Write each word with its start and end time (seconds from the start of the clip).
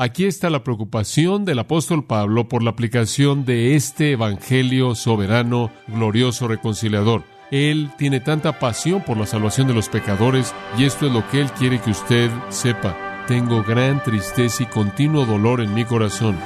Aquí 0.00 0.26
está 0.26 0.48
la 0.48 0.62
preocupación 0.62 1.44
del 1.44 1.58
apóstol 1.58 2.04
Pablo 2.04 2.46
por 2.46 2.62
la 2.62 2.70
aplicación 2.70 3.44
de 3.44 3.74
este 3.74 4.12
Evangelio 4.12 4.94
soberano, 4.94 5.72
glorioso, 5.88 6.46
reconciliador. 6.46 7.24
Él 7.50 7.90
tiene 7.98 8.20
tanta 8.20 8.60
pasión 8.60 9.02
por 9.02 9.16
la 9.16 9.26
salvación 9.26 9.66
de 9.66 9.74
los 9.74 9.88
pecadores 9.88 10.54
y 10.78 10.84
esto 10.84 11.08
es 11.08 11.12
lo 11.12 11.28
que 11.28 11.40
Él 11.40 11.50
quiere 11.50 11.80
que 11.80 11.90
usted 11.90 12.30
sepa. 12.48 12.96
Tengo 13.26 13.64
gran 13.64 14.00
tristeza 14.00 14.62
y 14.62 14.66
continuo 14.66 15.26
dolor 15.26 15.60
en 15.60 15.74
mi 15.74 15.84
corazón. 15.84 16.38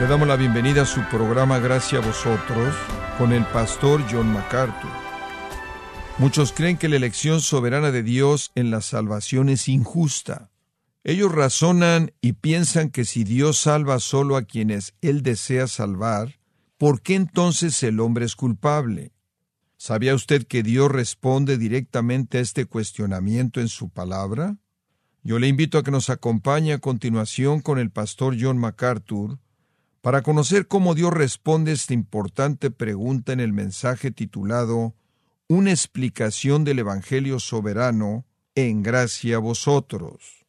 Le 0.00 0.06
damos 0.06 0.26
la 0.26 0.36
bienvenida 0.36 0.82
a 0.82 0.86
su 0.86 1.02
programa 1.10 1.58
Gracias 1.58 2.02
a 2.02 2.06
vosotros 2.06 2.74
con 3.18 3.34
el 3.34 3.44
pastor 3.44 4.02
John 4.10 4.32
MacArthur. 4.32 5.01
Muchos 6.18 6.52
creen 6.52 6.76
que 6.76 6.88
la 6.88 6.96
elección 6.96 7.40
soberana 7.40 7.90
de 7.90 8.02
Dios 8.02 8.52
en 8.54 8.70
la 8.70 8.82
salvación 8.82 9.48
es 9.48 9.68
injusta. 9.68 10.50
Ellos 11.04 11.32
razonan 11.32 12.12
y 12.20 12.34
piensan 12.34 12.90
que 12.90 13.04
si 13.04 13.24
Dios 13.24 13.58
salva 13.58 13.98
solo 13.98 14.36
a 14.36 14.42
quienes 14.42 14.94
Él 15.00 15.22
desea 15.22 15.66
salvar, 15.66 16.38
¿por 16.76 17.00
qué 17.00 17.14
entonces 17.14 17.82
el 17.82 17.98
hombre 17.98 18.26
es 18.26 18.36
culpable? 18.36 19.12
¿Sabía 19.78 20.14
usted 20.14 20.46
que 20.46 20.62
Dios 20.62 20.92
responde 20.92 21.58
directamente 21.58 22.38
a 22.38 22.42
este 22.42 22.66
cuestionamiento 22.66 23.60
en 23.60 23.68
su 23.68 23.88
palabra? 23.88 24.58
Yo 25.24 25.38
le 25.38 25.48
invito 25.48 25.78
a 25.78 25.82
que 25.82 25.90
nos 25.90 26.10
acompañe 26.10 26.74
a 26.74 26.78
continuación 26.78 27.60
con 27.60 27.78
el 27.78 27.90
pastor 27.90 28.36
John 28.38 28.58
MacArthur 28.58 29.38
para 30.02 30.22
conocer 30.22 30.68
cómo 30.68 30.94
Dios 30.94 31.12
responde 31.12 31.72
esta 31.72 31.94
importante 31.94 32.70
pregunta 32.70 33.32
en 33.32 33.40
el 33.40 33.52
mensaje 33.52 34.10
titulado 34.10 34.94
Una 35.54 35.70
explicación 35.70 36.64
del 36.64 36.78
Evangelio 36.78 37.38
soberano 37.38 38.24
en 38.54 38.82
gracia 38.82 39.36
a 39.36 39.38
vosotros 39.38 40.46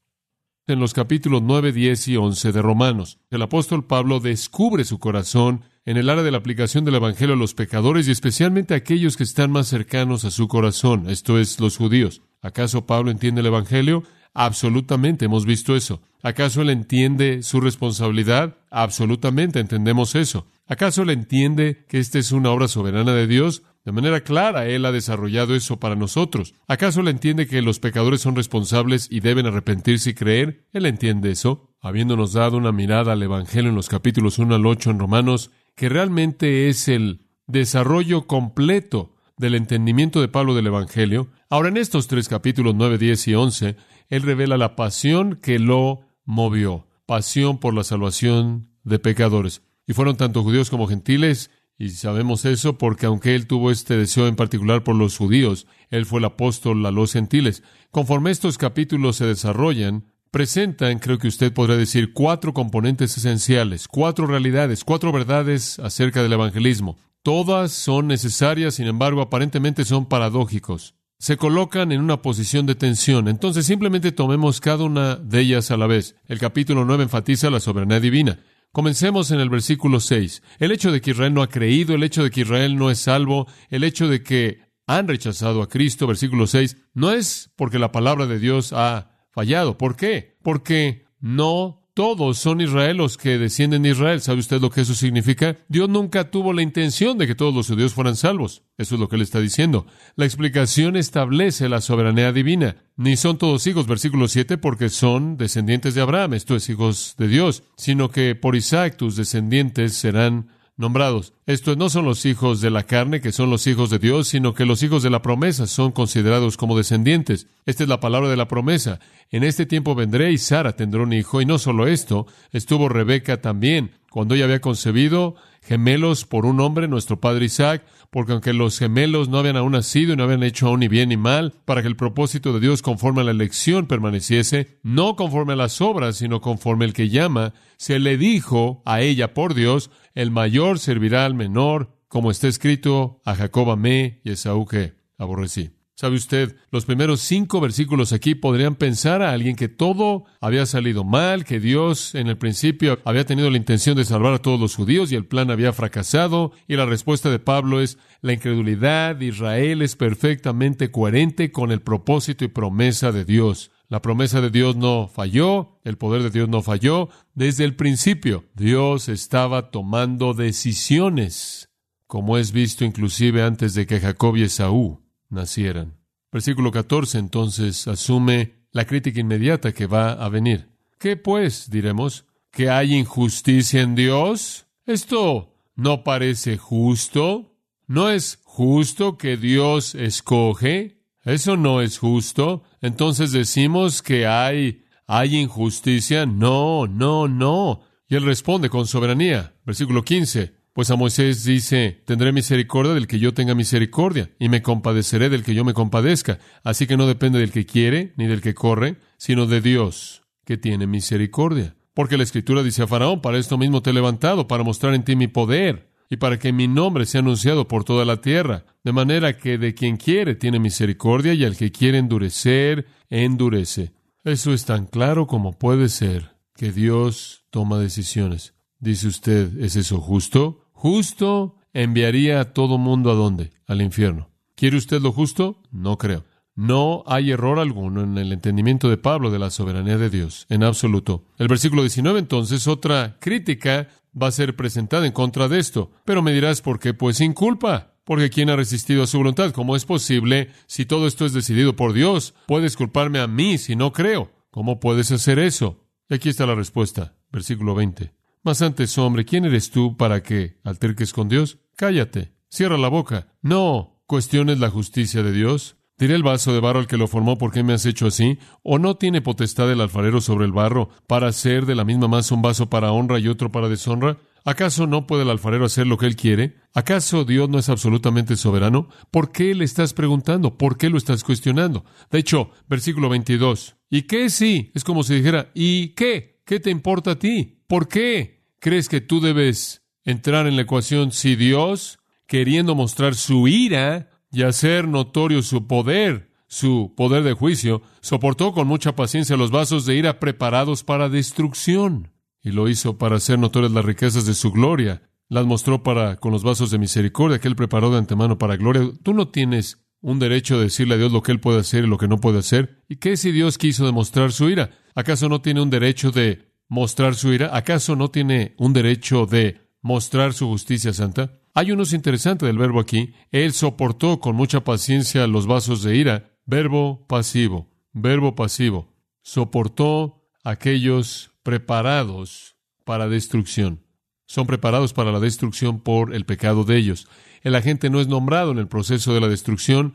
en 0.66 0.80
los 0.80 0.94
capítulos 0.94 1.42
9, 1.44 1.74
10 1.74 2.08
y 2.08 2.16
11 2.16 2.54
de 2.54 2.62
Romanos. 2.62 3.20
El 3.30 3.42
apóstol 3.42 3.86
Pablo 3.86 4.22
descubre 4.22 4.86
su 4.86 5.00
corazón 5.00 5.66
en 5.84 5.98
el 5.98 6.10
área 6.10 6.24
de 6.24 6.32
la 6.32 6.38
aplicación 6.38 6.86
del 6.86 6.96
Evangelio 6.96 7.36
a 7.36 7.38
los 7.38 7.54
pecadores 7.54 8.08
y 8.08 8.12
especialmente 8.12 8.74
a 8.74 8.78
aquellos 8.78 9.18
que 9.18 9.24
están 9.24 9.52
más 9.52 9.68
cercanos 9.68 10.24
a 10.24 10.32
su 10.32 10.48
corazón, 10.48 11.10
esto 11.10 11.38
es, 11.38 11.60
los 11.60 11.76
judíos. 11.76 12.22
¿Acaso 12.42 12.86
Pablo 12.86 13.12
entiende 13.12 13.42
el 13.42 13.48
Evangelio? 13.48 14.04
Absolutamente, 14.34 15.26
hemos 15.26 15.46
visto 15.46 15.76
eso. 15.76 16.02
¿Acaso 16.22 16.62
él 16.62 16.70
entiende 16.70 17.44
su 17.44 17.60
responsabilidad? 17.60 18.56
Absolutamente, 18.72 19.60
entendemos 19.60 20.16
eso. 20.16 20.48
¿Acaso 20.66 21.02
él 21.02 21.10
entiende 21.10 21.84
que 21.90 22.00
esta 22.00 22.20
es 22.20 22.32
una 22.32 22.52
obra 22.52 22.70
soberana 22.70 23.14
de 23.14 23.28
Dios? 23.28 23.64
De 23.86 23.92
manera 23.92 24.22
clara, 24.22 24.66
Él 24.68 24.86
ha 24.86 24.94
desarrollado 24.94 25.56
eso 25.56 25.78
para 25.78 25.96
nosotros. 25.96 26.54
¿Acaso 26.68 27.02
Él 27.02 27.10
entiende 27.10 27.48
que 27.48 27.62
los 27.62 27.80
pecadores 27.80 28.22
son 28.22 28.36
responsables 28.36 29.08
y 29.12 29.20
deben 29.20 29.46
arrepentirse 29.46 30.12
y 30.12 30.14
creer? 30.14 30.68
Él 30.72 30.86
entiende 30.86 31.32
eso, 31.32 31.76
habiéndonos 31.82 32.32
dado 32.32 32.58
una 32.58 32.72
mirada 32.72 33.12
al 33.12 33.24
Evangelio 33.24 33.70
en 33.70 33.76
los 33.76 33.90
capítulos 33.90 34.40
1 34.40 34.56
al 34.56 34.66
8 34.66 34.92
en 34.92 35.00
Romanos, 35.00 35.52
que 35.76 35.90
realmente 35.90 36.70
es 36.70 36.88
el 36.88 37.28
desarrollo 37.46 38.26
completo 38.26 39.16
del 39.38 39.56
entendimiento 39.56 40.22
de 40.22 40.30
Pablo 40.30 40.56
del 40.56 40.68
Evangelio. 40.68 41.30
Ahora, 41.50 41.70
en 41.70 41.78
estos 41.78 42.08
tres 42.08 42.30
capítulos 42.30 42.76
9, 42.76 42.98
10 42.98 43.28
y 43.28 43.36
11, 43.36 43.76
Él 44.10 44.22
revela 44.22 44.58
la 44.58 44.78
pasión 44.78 45.36
que 45.42 45.60
lo 45.60 46.02
movió, 46.24 46.88
pasión 47.06 47.60
por 47.60 47.74
la 47.74 47.84
salvación 47.84 48.70
de 48.84 49.00
pecadores. 49.00 49.62
Y 49.86 49.94
fueron 49.94 50.16
tanto 50.16 50.44
judíos 50.44 50.70
como 50.70 50.88
gentiles, 50.88 51.52
y 51.78 51.90
sabemos 51.90 52.46
eso 52.46 52.78
porque 52.78 53.08
aunque 53.08 53.36
él 53.36 53.48
tuvo 53.48 53.72
este 53.72 53.98
deseo 53.98 54.28
en 54.28 54.36
particular 54.36 54.84
por 54.84 54.96
los 54.96 55.18
judíos, 55.18 55.68
él 55.90 56.06
fue 56.06 56.20
el 56.20 56.26
apóstol 56.26 56.86
a 56.86 56.92
los 56.92 57.14
gentiles. 57.14 57.64
Conforme 57.92 58.32
estos 58.32 58.58
capítulos 58.58 59.18
se 59.18 59.26
desarrollan, 59.26 60.06
presentan, 60.32 61.00
creo 61.00 61.18
que 61.18 61.28
usted 61.28 61.54
podría 61.54 61.78
decir, 61.78 62.14
cuatro 62.14 62.54
componentes 62.54 63.18
esenciales, 63.18 63.88
cuatro 63.88 64.28
realidades, 64.28 64.84
cuatro 64.84 65.12
verdades 65.12 65.80
acerca 65.80 66.24
del 66.24 66.34
evangelismo. 66.34 66.98
Todas 67.24 67.72
son 67.72 68.08
necesarias, 68.08 68.76
sin 68.76 68.88
embargo, 68.88 69.22
aparentemente 69.22 69.86
son 69.86 70.08
paradójicos. 70.08 70.96
Se 71.20 71.38
colocan 71.38 71.92
en 71.92 72.02
una 72.02 72.22
posición 72.22 72.66
de 72.66 72.76
tensión. 72.76 73.30
Entonces 73.30 73.66
simplemente 73.66 74.12
tomemos 74.12 74.60
cada 74.60 74.84
una 74.84 75.16
de 75.16 75.40
ellas 75.40 75.72
a 75.72 75.78
la 75.78 75.88
vez. 75.88 76.16
El 76.28 76.40
capítulo 76.40 76.84
9 76.84 77.04
enfatiza 77.04 77.50
la 77.50 77.62
soberanía 77.62 78.02
divina. 78.02 78.40
Comencemos 78.74 79.30
en 79.30 79.40
el 79.40 79.52
versículo 79.52 80.00
6. 80.00 80.42
El 80.58 80.72
hecho 80.72 80.92
de 80.92 81.00
que 81.00 81.12
Israel 81.12 81.32
no 81.36 81.44
ha 81.44 81.48
creído, 81.48 81.94
el 81.94 82.02
hecho 82.02 82.24
de 82.24 82.32
que 82.32 82.42
Israel 82.42 82.76
no 82.76 82.90
es 82.90 82.98
salvo, 82.98 83.46
el 83.70 83.84
hecho 83.84 84.08
de 84.08 84.24
que 84.24 84.62
han 84.88 85.08
rechazado 85.08 85.62
a 85.62 85.70
Cristo, 85.70 86.08
versículo 86.08 86.48
6, 86.48 86.78
no 86.96 87.12
es 87.12 87.52
porque 87.56 87.78
la 87.78 87.92
palabra 87.92 88.26
de 88.26 88.40
Dios 88.40 88.74
ha 88.74 89.12
fallado. 89.30 89.78
¿Por 89.78 89.96
qué? 89.96 90.40
Porque 90.42 91.06
no 91.20 91.83
todos 91.94 92.40
son 92.40 92.62
Israel 92.62 92.98
los 92.98 93.18
que 93.18 93.38
descienden 93.38 93.84
de 93.84 93.90
Israel. 93.90 94.22
¿Sabe 94.22 94.40
usted 94.40 94.60
lo 94.60 94.72
que 94.72 94.82
eso 94.82 94.96
significa? 94.96 95.58
Dios 95.68 95.90
nunca 95.90 96.32
tuvo 96.32 96.52
la 96.52 96.64
intención 96.64 97.18
de 97.18 97.28
que 97.28 97.36
todos 97.36 97.54
los 97.54 97.68
judíos 97.68 97.94
fueran 97.94 98.16
salvos. 98.16 98.64
Eso 98.78 98.96
es 98.96 99.02
lo 99.02 99.08
que 99.08 99.16
él 99.16 99.22
está 99.22 99.40
diciendo. 99.40 99.86
La 100.16 100.26
explicación 100.26 100.96
establece 100.96 101.70
la 101.70 101.82
soberanía 101.82 102.32
divina. 102.32 102.78
Ni 102.96 103.16
son 103.16 103.38
todos 103.38 103.68
hijos, 103.68 103.86
versículo 103.86 104.28
7, 104.28 104.58
porque 104.58 104.90
son 104.90 105.38
descendientes 105.38 105.94
de 105.94 106.02
Abraham, 106.02 106.34
esto 106.34 106.56
es 106.56 106.70
hijos 106.70 107.16
de 107.18 107.28
Dios, 107.28 107.64
sino 107.78 108.10
que 108.10 108.36
por 108.36 108.56
Isaac 108.56 108.98
tus 108.98 109.16
descendientes 109.16 109.94
serán 109.94 110.48
nombrados. 110.76 111.34
Estos 111.46 111.78
no 111.78 111.90
son 111.90 112.06
los 112.06 112.26
hijos 112.26 112.62
de 112.62 112.70
la 112.70 112.84
carne, 112.84 113.22
que 113.22 113.32
son 113.32 113.50
los 113.50 113.68
hijos 113.68 113.90
de 113.90 114.00
Dios, 114.00 114.28
sino 114.28 114.54
que 114.54 114.66
los 114.66 114.82
hijos 114.84 115.04
de 115.04 115.10
la 115.10 115.22
promesa 115.22 115.68
son 115.68 115.92
considerados 115.92 116.58
como 116.58 116.78
descendientes. 116.78 117.48
Esta 117.66 117.84
es 117.84 117.90
la 117.90 118.00
palabra 118.00 118.30
de 118.30 118.38
la 118.38 118.48
promesa. 118.48 119.00
En 119.30 119.44
este 119.44 119.66
tiempo 119.66 119.96
vendré 119.96 120.32
y 120.32 120.38
Sara 120.38 120.76
tendrá 120.76 121.02
un 121.02 121.14
hijo. 121.14 121.42
Y 121.42 121.46
no 121.46 121.58
solo 121.58 121.88
esto, 121.88 122.28
estuvo 122.52 122.90
Rebeca 122.90 123.42
también. 123.42 123.92
Cuando 124.10 124.36
ella 124.36 124.46
había 124.46 124.62
concebido 124.62 125.36
gemelos 125.66 126.26
por 126.26 126.46
un 126.46 126.60
hombre, 126.60 126.88
nuestro 126.88 127.20
padre 127.20 127.46
Isaac, 127.46 127.84
porque 128.10 128.34
aunque 128.34 128.54
los 128.54 128.78
gemelos 128.78 129.30
no 129.30 129.40
habían 129.40 129.58
aún 129.58 129.72
nacido 129.72 130.14
y 130.14 130.16
no 130.16 130.24
habían 130.24 130.44
hecho 130.44 130.68
aún 130.68 130.82
ni 130.82 130.88
bien 130.88 131.10
ni 131.10 131.18
mal, 131.18 131.54
para 131.66 131.82
que 131.82 131.88
el 131.88 131.96
propósito 131.96 132.54
de 132.54 132.60
Dios 132.60 132.82
conforme 132.82 133.22
a 133.22 133.24
la 133.24 133.32
elección 133.32 133.88
permaneciese, 133.88 134.80
no 134.84 135.16
conforme 135.16 135.54
a 135.54 135.58
las 135.58 135.82
obras, 135.82 136.18
sino 136.18 136.42
conforme 136.42 136.86
el 136.86 136.94
que 136.94 137.10
llama, 137.10 137.54
se 137.78 138.00
le 138.00 138.18
dijo 138.18 138.82
a 138.86 139.02
ella 139.02 139.34
por 139.34 139.54
Dios, 139.54 139.90
el 140.14 140.32
mayor 140.32 140.80
servirá 140.80 141.26
al 141.26 141.34
menor, 141.34 141.98
como 142.08 142.30
está 142.30 142.48
escrito, 142.48 143.22
a 143.26 143.36
Jacob 143.36 143.72
amé 143.72 144.22
y 144.24 144.30
a 144.30 144.34
Esaú 144.34 144.66
que 144.66 144.94
aborrecí. 145.18 145.72
¿Sabe 146.04 146.18
usted? 146.18 146.58
Los 146.70 146.84
primeros 146.84 147.22
cinco 147.22 147.62
versículos 147.62 148.12
aquí 148.12 148.36
podrían 148.36 148.76
pensar 148.76 149.22
a 149.22 149.32
alguien 149.32 149.56
que 149.56 149.70
todo 149.70 150.26
había 150.42 150.66
salido 150.66 151.06
mal, 151.06 151.46
que 151.46 151.62
Dios 151.62 152.14
en 152.14 152.28
el 152.28 152.38
principio 152.38 153.00
había 153.06 153.26
tenido 153.26 153.50
la 153.50 153.56
intención 153.56 153.96
de 153.96 154.04
salvar 154.04 154.34
a 154.34 154.42
todos 154.42 154.60
los 154.60 154.76
judíos 154.76 155.14
y 155.14 155.16
el 155.16 155.26
plan 155.26 155.50
había 155.50 155.72
fracasado. 155.72 156.52
Y 156.68 156.76
la 156.76 156.86
respuesta 156.86 157.30
de 157.30 157.40
Pablo 157.40 157.80
es, 157.80 157.98
la 158.20 158.34
incredulidad 158.34 159.16
de 159.16 159.28
Israel 159.28 159.82
es 159.82 159.96
perfectamente 159.96 160.92
coherente 160.92 161.54
con 161.54 161.72
el 161.72 161.82
propósito 161.82 162.44
y 162.44 162.50
promesa 162.50 163.14
de 163.14 163.24
Dios. 163.24 163.72
La 163.88 164.02
promesa 164.02 164.42
de 164.42 164.50
Dios 164.50 164.76
no 164.76 165.08
falló, 165.08 165.80
el 165.86 165.98
poder 165.98 166.22
de 166.22 166.32
Dios 166.32 166.50
no 166.50 166.62
falló. 166.62 167.08
Desde 167.34 167.64
el 167.64 167.78
principio, 167.78 168.44
Dios 168.56 169.08
estaba 169.08 169.72
tomando 169.72 170.34
decisiones, 170.34 171.70
como 172.08 172.38
es 172.38 172.52
visto 172.52 172.84
inclusive 172.84 173.42
antes 173.42 173.74
de 173.74 173.88
que 173.88 174.02
Jacob 174.02 174.36
y 174.36 174.44
Esaú 174.44 175.03
nacieran. 175.34 175.98
Versículo 176.32 176.72
14 176.72 177.18
entonces 177.20 177.88
asume 177.88 178.68
la 178.72 178.86
crítica 178.86 179.20
inmediata 179.20 179.72
que 179.72 179.86
va 179.86 180.14
a 180.14 180.30
venir. 180.30 180.70
¿Qué 180.98 181.16
pues, 181.16 181.70
diremos? 181.70 182.26
¿Que 182.52 182.70
hay 182.70 182.96
injusticia 182.96 183.82
en 183.82 183.96
Dios? 183.96 184.68
Esto 184.86 185.54
no 185.76 186.04
parece 186.04 186.58
justo. 186.58 187.56
¿No 187.88 188.10
es 188.10 188.40
justo 188.44 189.18
que 189.18 189.38
Dios 189.38 189.96
escoge? 189.96 191.04
Eso 191.24 191.58
no 191.58 191.82
es 191.82 191.98
justo. 191.98 192.64
Entonces 192.82 193.32
decimos 193.32 194.02
que 194.02 194.28
hay, 194.28 194.84
hay 195.06 195.36
injusticia. 195.36 196.26
No, 196.26 196.88
no, 196.88 197.28
no. 197.28 197.82
Y 198.08 198.16
él 198.16 198.26
responde 198.26 198.70
con 198.70 198.88
soberanía. 198.88 199.54
Versículo 199.66 200.04
15. 200.04 200.54
Pues 200.74 200.90
a 200.90 200.96
Moisés 200.96 201.44
dice, 201.44 202.02
tendré 202.06 202.32
misericordia 202.32 202.96
del 202.96 203.06
que 203.06 203.20
yo 203.20 203.36
tenga 203.36 203.54
misericordia, 203.54 204.32
y 204.40 204.50
me 204.50 204.64
compadeceré 204.64 205.30
del 205.30 205.44
que 205.44 205.54
yo 205.54 205.64
me 205.64 205.76
compadezca. 205.76 206.40
Así 206.64 206.88
que 206.88 206.98
no 206.98 207.06
depende 207.06 207.38
del 207.38 207.52
que 207.52 207.68
quiere, 207.68 208.14
ni 208.18 208.26
del 208.26 208.42
que 208.42 208.56
corre, 208.56 208.98
sino 209.18 209.46
de 209.46 209.62
Dios, 209.62 210.24
que 210.46 210.58
tiene 210.58 210.88
misericordia. 210.88 211.76
Porque 211.94 212.18
la 212.18 212.24
Escritura 212.24 212.64
dice 212.64 212.82
a 212.82 212.88
Faraón, 212.88 213.22
para 213.22 213.38
esto 213.38 213.56
mismo 213.60 213.84
te 213.84 213.92
he 213.92 213.94
levantado, 213.94 214.48
para 214.48 214.64
mostrar 214.64 214.96
en 214.96 215.04
ti 215.04 215.16
mi 215.16 215.28
poder, 215.28 215.92
y 216.10 216.18
para 216.18 216.40
que 216.40 216.52
mi 216.52 216.68
nombre 216.68 217.06
sea 217.06 217.22
anunciado 217.22 217.68
por 217.68 217.84
toda 217.84 218.04
la 218.04 218.22
tierra. 218.22 218.66
De 218.84 218.92
manera 218.92 219.38
que 219.38 219.60
de 219.60 219.76
quien 219.76 219.98
quiere 219.98 220.34
tiene 220.34 220.58
misericordia, 220.58 221.36
y 221.36 221.46
al 221.46 221.56
que 221.56 221.72
quiere 221.72 222.00
endurecer, 222.00 222.88
endurece. 223.12 223.94
Eso 224.24 224.52
es 224.52 224.66
tan 224.66 224.88
claro 224.88 225.28
como 225.28 225.60
puede 225.60 225.88
ser, 225.88 226.32
que 226.56 226.72
Dios 226.72 227.46
toma 227.52 227.78
decisiones. 227.78 228.56
Dice 228.80 229.08
usted, 229.08 229.60
¿es 229.60 229.76
eso 229.76 230.02
justo? 230.02 230.63
Justo 230.84 231.56
enviaría 231.72 232.42
a 232.42 232.52
todo 232.52 232.78
mundo 232.78 233.10
a 233.10 233.14
dónde? 233.14 233.52
Al 233.68 233.82
infierno. 233.82 234.32
¿Quiere 234.54 234.76
usted 234.76 235.02
lo 235.02 235.14
justo? 235.14 235.62
No 235.72 235.98
creo. 235.98 236.26
No 236.56 237.06
hay 237.08 237.32
error 237.32 237.58
alguno 237.58 238.04
en 238.04 238.18
el 238.18 238.34
entendimiento 238.34 238.90
de 238.90 238.98
Pablo 238.98 239.32
de 239.32 239.40
la 239.40 239.50
soberanía 239.50 239.98
de 239.98 240.10
Dios, 240.10 240.46
en 240.50 240.62
absoluto. 240.62 241.24
El 241.38 241.48
versículo 241.48 241.84
19 241.84 242.20
entonces, 242.20 242.68
otra 242.68 243.16
crítica 243.22 243.88
va 244.22 244.28
a 244.28 244.32
ser 244.34 244.58
presentada 244.58 245.08
en 245.08 245.14
contra 245.14 245.48
de 245.48 245.60
esto. 245.60 245.90
Pero 246.04 246.22
me 246.22 246.34
dirás, 246.34 246.62
¿por 246.62 246.82
qué? 246.82 246.94
Pues 246.94 247.16
sin 247.16 247.32
culpa. 247.32 247.94
Porque 248.04 248.30
¿quién 248.30 248.50
ha 248.50 248.58
resistido 248.58 249.04
a 249.04 249.08
su 249.08 249.20
voluntad? 249.20 249.54
¿Cómo 249.54 249.78
es 249.78 249.86
posible 249.86 250.50
si 250.68 250.86
todo 250.86 251.08
esto 251.08 251.26
es 251.26 251.32
decidido 251.32 251.78
por 251.78 251.94
Dios? 251.94 252.34
Puedes 252.46 252.76
culparme 252.76 253.20
a 253.20 253.28
mí 253.28 253.58
si 253.58 253.78
no 253.78 253.94
creo. 253.94 254.34
¿Cómo 254.52 254.82
puedes 254.82 255.14
hacer 255.14 255.40
eso? 255.40 255.86
Y 256.10 256.16
aquí 256.16 256.28
está 256.28 256.46
la 256.46 256.56
respuesta. 256.56 257.16
Versículo 257.32 257.74
20. 257.74 258.23
Mas 258.44 258.62
antes, 258.62 258.98
hombre, 258.98 259.24
¿quién 259.24 259.46
eres 259.46 259.72
tú 259.72 259.96
para 259.96 260.22
que 260.22 260.60
alterques 260.64 261.14
con 261.14 261.30
Dios? 261.30 261.60
Cállate. 261.78 262.34
Cierra 262.50 262.78
la 262.78 262.90
boca. 262.90 263.34
No 263.42 264.04
cuestiones 264.06 264.60
la 264.60 264.70
justicia 264.70 265.24
de 265.24 265.32
Dios. 265.32 265.78
¿Diré 265.98 266.16
el 266.16 266.24
vaso 266.24 266.54
de 266.54 266.60
barro 266.60 266.80
al 266.80 266.88
que 266.88 266.98
lo 266.98 267.08
formó 267.08 267.38
por 267.38 267.52
qué 267.52 267.64
me 267.64 267.72
has 267.72 267.86
hecho 267.86 268.08
así? 268.08 268.40
¿O 268.62 268.80
no 268.80 268.96
tiene 268.96 269.22
potestad 269.22 269.72
el 269.72 269.80
alfarero 269.80 270.20
sobre 270.20 270.46
el 270.46 270.52
barro 270.52 270.90
para 271.08 271.28
hacer 271.28 271.66
de 271.66 271.76
la 271.76 271.86
misma 271.86 272.10
masa 272.10 272.36
un 272.36 272.42
vaso 272.42 272.70
para 272.70 272.92
honra 272.92 273.18
y 273.20 273.30
otro 273.30 273.52
para 273.52 273.70
deshonra? 273.70 274.18
¿Acaso 274.44 274.88
no 274.88 275.08
puede 275.08 275.24
el 275.24 275.30
alfarero 275.30 275.64
hacer 275.64 275.88
lo 275.88 275.98
que 275.98 276.06
él 276.06 276.18
quiere? 276.18 276.58
¿Acaso 276.74 277.24
Dios 277.24 277.48
no 277.48 277.60
es 277.60 277.70
absolutamente 277.70 278.36
soberano? 278.36 278.90
¿Por 279.10 279.32
qué 279.32 279.56
le 279.56 279.64
estás 279.64 279.94
preguntando? 279.94 280.58
¿Por 280.58 280.78
qué 280.78 280.90
lo 280.90 280.98
estás 280.98 281.24
cuestionando? 281.24 281.86
De 282.12 282.20
hecho, 282.20 282.52
versículo 282.68 283.08
22. 283.08 283.78
¿Y 283.90 284.02
qué 284.02 284.30
sí? 284.30 284.72
Es 284.76 284.84
como 284.84 285.04
si 285.04 285.16
dijera, 285.16 285.52
¿y 285.54 285.90
qué? 285.90 286.42
¿Qué 286.46 286.60
te 286.60 286.72
importa 286.72 287.12
a 287.12 287.20
ti? 287.20 287.63
¿Por 287.74 287.88
qué 287.88 288.44
crees 288.60 288.88
que 288.88 289.02
tú 289.02 289.20
debes 289.20 289.82
entrar 290.06 290.46
en 290.46 290.58
la 290.58 290.62
ecuación 290.62 291.12
si 291.12 291.36
Dios, 291.36 291.98
queriendo 292.28 292.76
mostrar 292.76 293.16
su 293.16 293.48
ira, 293.48 294.12
y 294.32 294.44
hacer 294.44 294.88
notorio 294.88 295.42
su 295.42 295.66
poder, 295.66 296.30
su 296.46 296.94
poder 296.96 297.24
de 297.24 297.34
juicio, 297.34 297.82
soportó 298.00 298.54
con 298.54 298.68
mucha 298.68 298.96
paciencia 298.96 299.38
los 299.38 299.50
vasos 299.50 299.88
de 299.88 299.96
ira 299.96 300.20
preparados 300.20 300.84
para 300.84 301.10
destrucción, 301.10 302.12
y 302.44 302.52
lo 302.52 302.70
hizo 302.70 303.00
para 303.00 303.16
hacer 303.16 303.40
notorias 303.40 303.72
las 303.72 303.86
riquezas 303.86 304.28
de 304.28 304.36
su 304.36 304.52
gloria. 304.52 305.02
Las 305.28 305.48
mostró 305.48 305.82
para 305.82 306.18
con 306.18 306.32
los 306.32 306.44
vasos 306.44 306.70
de 306.70 306.78
misericordia 306.78 307.40
que 307.40 307.48
él 307.48 307.56
preparó 307.56 307.90
de 307.90 307.98
antemano 307.98 308.38
para 308.38 308.56
gloria. 308.56 308.88
Tú 309.02 309.16
no 309.16 309.30
tienes 309.30 309.84
un 310.00 310.20
derecho 310.20 310.60
de 310.60 310.66
decirle 310.66 310.94
a 310.94 310.98
Dios 311.00 311.12
lo 311.12 311.24
que 311.24 311.32
él 311.32 311.40
puede 311.40 311.62
hacer 311.62 311.86
y 311.86 311.88
lo 311.88 311.98
que 311.98 312.08
no 312.08 312.20
puede 312.20 312.38
hacer. 312.38 312.84
¿Y 312.88 312.98
qué 312.98 313.18
si 313.18 313.32
Dios 313.32 313.58
quiso 313.58 313.84
demostrar 313.84 314.32
su 314.32 314.48
ira? 314.48 314.70
¿Acaso 314.94 315.28
no 315.28 315.42
tiene 315.42 315.60
un 315.60 315.72
derecho 315.72 316.12
de 316.12 316.53
mostrar 316.68 317.16
su 317.16 317.34
ira? 317.34 317.56
¿Acaso 317.56 317.96
no 317.96 318.10
tiene 318.10 318.56
un 318.58 318.74
derecho 318.74 319.26
de 319.26 319.62
mostrar 319.82 320.34
su 320.34 320.48
justicia 320.48 320.94
santa? 320.94 321.40
Hay 321.54 321.72
unos 321.72 321.94
interesante 321.94 322.46
del 322.46 322.58
verbo 322.58 322.80
aquí. 322.80 323.14
Él 323.32 323.54
soportó 323.54 324.20
con 324.20 324.36
mucha 324.36 324.64
paciencia 324.64 325.28
los 325.28 325.46
vasos 325.46 325.84
de 325.84 325.96
ira. 325.96 326.32
Verbo 326.46 327.06
pasivo. 327.08 327.70
Verbo 327.92 328.36
pasivo. 328.36 328.94
Soportó 329.22 330.24
aquellos 330.44 331.32
preparados 331.44 332.56
para 332.84 333.08
destrucción. 333.08 333.84
Son 334.26 334.48
preparados 334.48 334.94
para 334.94 335.12
la 335.12 335.20
destrucción 335.20 335.80
por 335.80 336.16
el 336.16 336.26
pecado 336.26 336.64
de 336.64 336.78
ellos. 336.78 337.08
El 337.44 337.56
agente 337.56 337.90
no 337.90 338.00
es 338.02 338.08
nombrado 338.08 338.52
en 338.52 338.58
el 338.58 338.68
proceso 338.68 339.14
de 339.14 339.22
la 339.22 339.28
destrucción. 339.28 339.94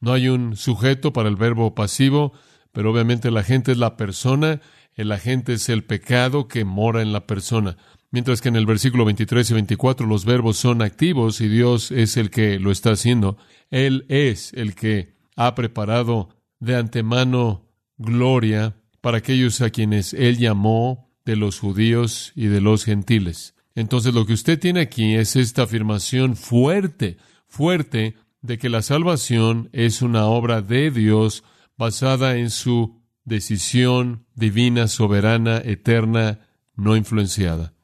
No 0.00 0.12
hay 0.12 0.28
un 0.28 0.56
sujeto 0.56 1.12
para 1.12 1.28
el 1.28 1.36
verbo 1.36 1.74
pasivo, 1.74 2.32
pero 2.72 2.90
obviamente 2.90 3.28
el 3.28 3.36
agente 3.36 3.72
es 3.72 3.78
la 3.78 3.96
persona. 3.96 4.60
El 4.98 5.12
agente 5.12 5.52
es 5.52 5.68
el 5.68 5.84
pecado 5.84 6.48
que 6.48 6.64
mora 6.64 7.02
en 7.02 7.12
la 7.12 7.24
persona. 7.24 7.76
Mientras 8.10 8.40
que 8.40 8.48
en 8.48 8.56
el 8.56 8.66
versículo 8.66 9.04
23 9.04 9.48
y 9.48 9.54
24 9.54 10.08
los 10.08 10.24
verbos 10.24 10.56
son 10.56 10.82
activos 10.82 11.40
y 11.40 11.46
Dios 11.46 11.92
es 11.92 12.16
el 12.16 12.30
que 12.30 12.58
lo 12.58 12.72
está 12.72 12.90
haciendo. 12.90 13.38
Él 13.70 14.06
es 14.08 14.52
el 14.54 14.74
que 14.74 15.14
ha 15.36 15.54
preparado 15.54 16.30
de 16.58 16.74
antemano 16.74 17.68
gloria 17.96 18.74
para 19.00 19.18
aquellos 19.18 19.60
a 19.60 19.70
quienes 19.70 20.14
Él 20.14 20.36
llamó 20.36 21.08
de 21.24 21.36
los 21.36 21.60
judíos 21.60 22.32
y 22.34 22.46
de 22.46 22.60
los 22.60 22.84
gentiles. 22.84 23.54
Entonces 23.76 24.12
lo 24.12 24.26
que 24.26 24.32
usted 24.32 24.58
tiene 24.58 24.80
aquí 24.80 25.14
es 25.14 25.36
esta 25.36 25.62
afirmación 25.62 26.34
fuerte, 26.34 27.18
fuerte, 27.46 28.16
de 28.42 28.58
que 28.58 28.68
la 28.68 28.82
salvación 28.82 29.70
es 29.72 30.02
una 30.02 30.26
obra 30.26 30.60
de 30.60 30.90
Dios 30.90 31.44
basada 31.76 32.36
en 32.36 32.50
su 32.50 32.97
decisión 33.28 34.26
divina, 34.34 34.88
soberana, 34.88 35.58
eterna, 35.58 36.40
no 36.74 36.96
influenciada. 36.96 37.74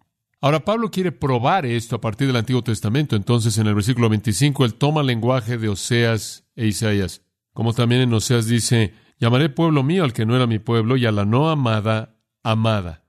Ahora 0.40 0.64
Pablo 0.64 0.90
quiere 0.90 1.10
probar 1.10 1.64
esto 1.64 1.96
a 1.96 2.00
partir 2.00 2.26
del 2.26 2.36
Antiguo 2.36 2.62
Testamento. 2.62 3.16
Entonces 3.16 3.56
en 3.56 3.66
el 3.66 3.74
versículo 3.74 4.08
25 4.08 4.64
él 4.64 4.74
toma 4.74 5.00
el 5.00 5.06
lenguaje 5.06 5.56
de 5.56 5.68
Oseas 5.68 6.46
e 6.54 6.66
Isaías. 6.66 7.22
Como 7.54 7.72
también 7.72 8.02
en 8.02 8.12
Oseas 8.12 8.46
dice, 8.46 8.92
llamaré 9.18 9.48
pueblo 9.48 9.82
mío 9.82 10.04
al 10.04 10.12
que 10.12 10.26
no 10.26 10.36
era 10.36 10.46
mi 10.46 10.58
pueblo 10.58 10.96
y 10.96 11.06
a 11.06 11.12
la 11.12 11.24
no 11.24 11.48
amada, 11.48 12.20
amada. 12.42 13.04